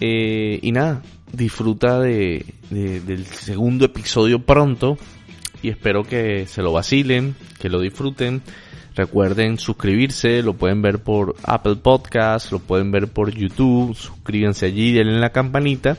eh, 0.00 0.60
y 0.62 0.72
nada, 0.72 1.02
disfruta 1.32 2.00
de, 2.00 2.46
del 2.70 3.26
segundo 3.26 3.84
episodio 3.84 4.40
pronto 4.40 4.96
y 5.62 5.70
espero 5.70 6.04
que 6.04 6.46
se 6.46 6.62
lo 6.62 6.72
vacilen, 6.72 7.34
que 7.58 7.68
lo 7.68 7.80
disfruten. 7.80 8.42
Recuerden 8.98 9.58
suscribirse, 9.58 10.42
lo 10.42 10.54
pueden 10.54 10.82
ver 10.82 10.98
por 10.98 11.36
Apple 11.44 11.76
Podcast, 11.76 12.50
lo 12.50 12.58
pueden 12.58 12.90
ver 12.90 13.06
por 13.06 13.30
YouTube, 13.30 13.94
suscríbanse 13.94 14.66
allí, 14.66 14.90
denle 14.90 15.20
la 15.20 15.30
campanita. 15.30 15.98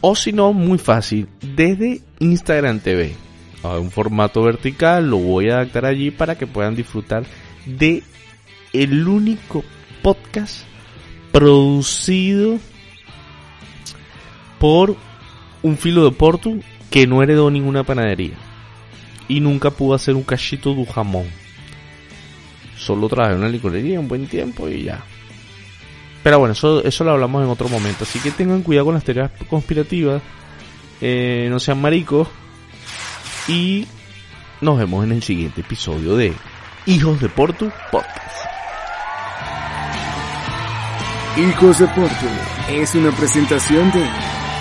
O 0.00 0.16
si 0.16 0.32
no, 0.32 0.52
muy 0.52 0.78
fácil, 0.78 1.28
desde 1.40 2.00
Instagram 2.18 2.80
TV. 2.80 3.14
A 3.62 3.78
un 3.78 3.92
formato 3.92 4.42
vertical, 4.42 5.08
lo 5.08 5.18
voy 5.18 5.50
a 5.50 5.58
adaptar 5.58 5.86
allí 5.86 6.10
para 6.10 6.36
que 6.36 6.48
puedan 6.48 6.74
disfrutar 6.74 7.22
de 7.64 8.02
el 8.72 9.06
único 9.06 9.62
podcast 10.02 10.64
producido 11.30 12.58
por 14.58 14.96
un 15.62 15.76
filo 15.76 16.06
de 16.06 16.10
porto 16.10 16.56
que 16.90 17.06
no 17.06 17.22
heredó 17.22 17.52
ninguna 17.52 17.84
panadería 17.84 18.34
y 19.28 19.38
nunca 19.38 19.70
pudo 19.70 19.94
hacer 19.94 20.16
un 20.16 20.24
cachito 20.24 20.74
de 20.74 20.84
jamón. 20.86 21.26
Solo 22.80 23.08
trabajé 23.08 23.34
una 23.34 23.48
licorería 23.48 24.00
un 24.00 24.08
buen 24.08 24.26
tiempo 24.26 24.66
y 24.66 24.84
ya. 24.84 25.04
Pero 26.22 26.38
bueno, 26.38 26.52
eso, 26.52 26.82
eso 26.82 27.04
lo 27.04 27.10
hablamos 27.10 27.44
en 27.44 27.50
otro 27.50 27.68
momento. 27.68 28.04
Así 28.04 28.18
que 28.20 28.30
tengan 28.30 28.62
cuidado 28.62 28.86
con 28.86 28.94
las 28.94 29.04
teorías 29.04 29.30
conspirativas. 29.48 30.22
Eh, 31.00 31.48
no 31.50 31.60
sean 31.60 31.80
maricos. 31.80 32.28
Y 33.48 33.86
nos 34.62 34.78
vemos 34.78 35.04
en 35.04 35.12
el 35.12 35.22
siguiente 35.22 35.60
episodio 35.60 36.16
de 36.16 36.32
Hijos 36.86 37.20
de 37.20 37.28
Porto 37.28 37.70
Podcast. 37.90 38.46
Hijos 41.36 41.78
de 41.78 41.86
Porto 41.88 42.26
es 42.70 42.94
una 42.94 43.10
presentación 43.12 43.90
de 43.92 44.06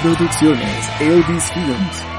Producciones 0.01 0.89
Elvis 0.99 1.43
Films. 1.53 2.18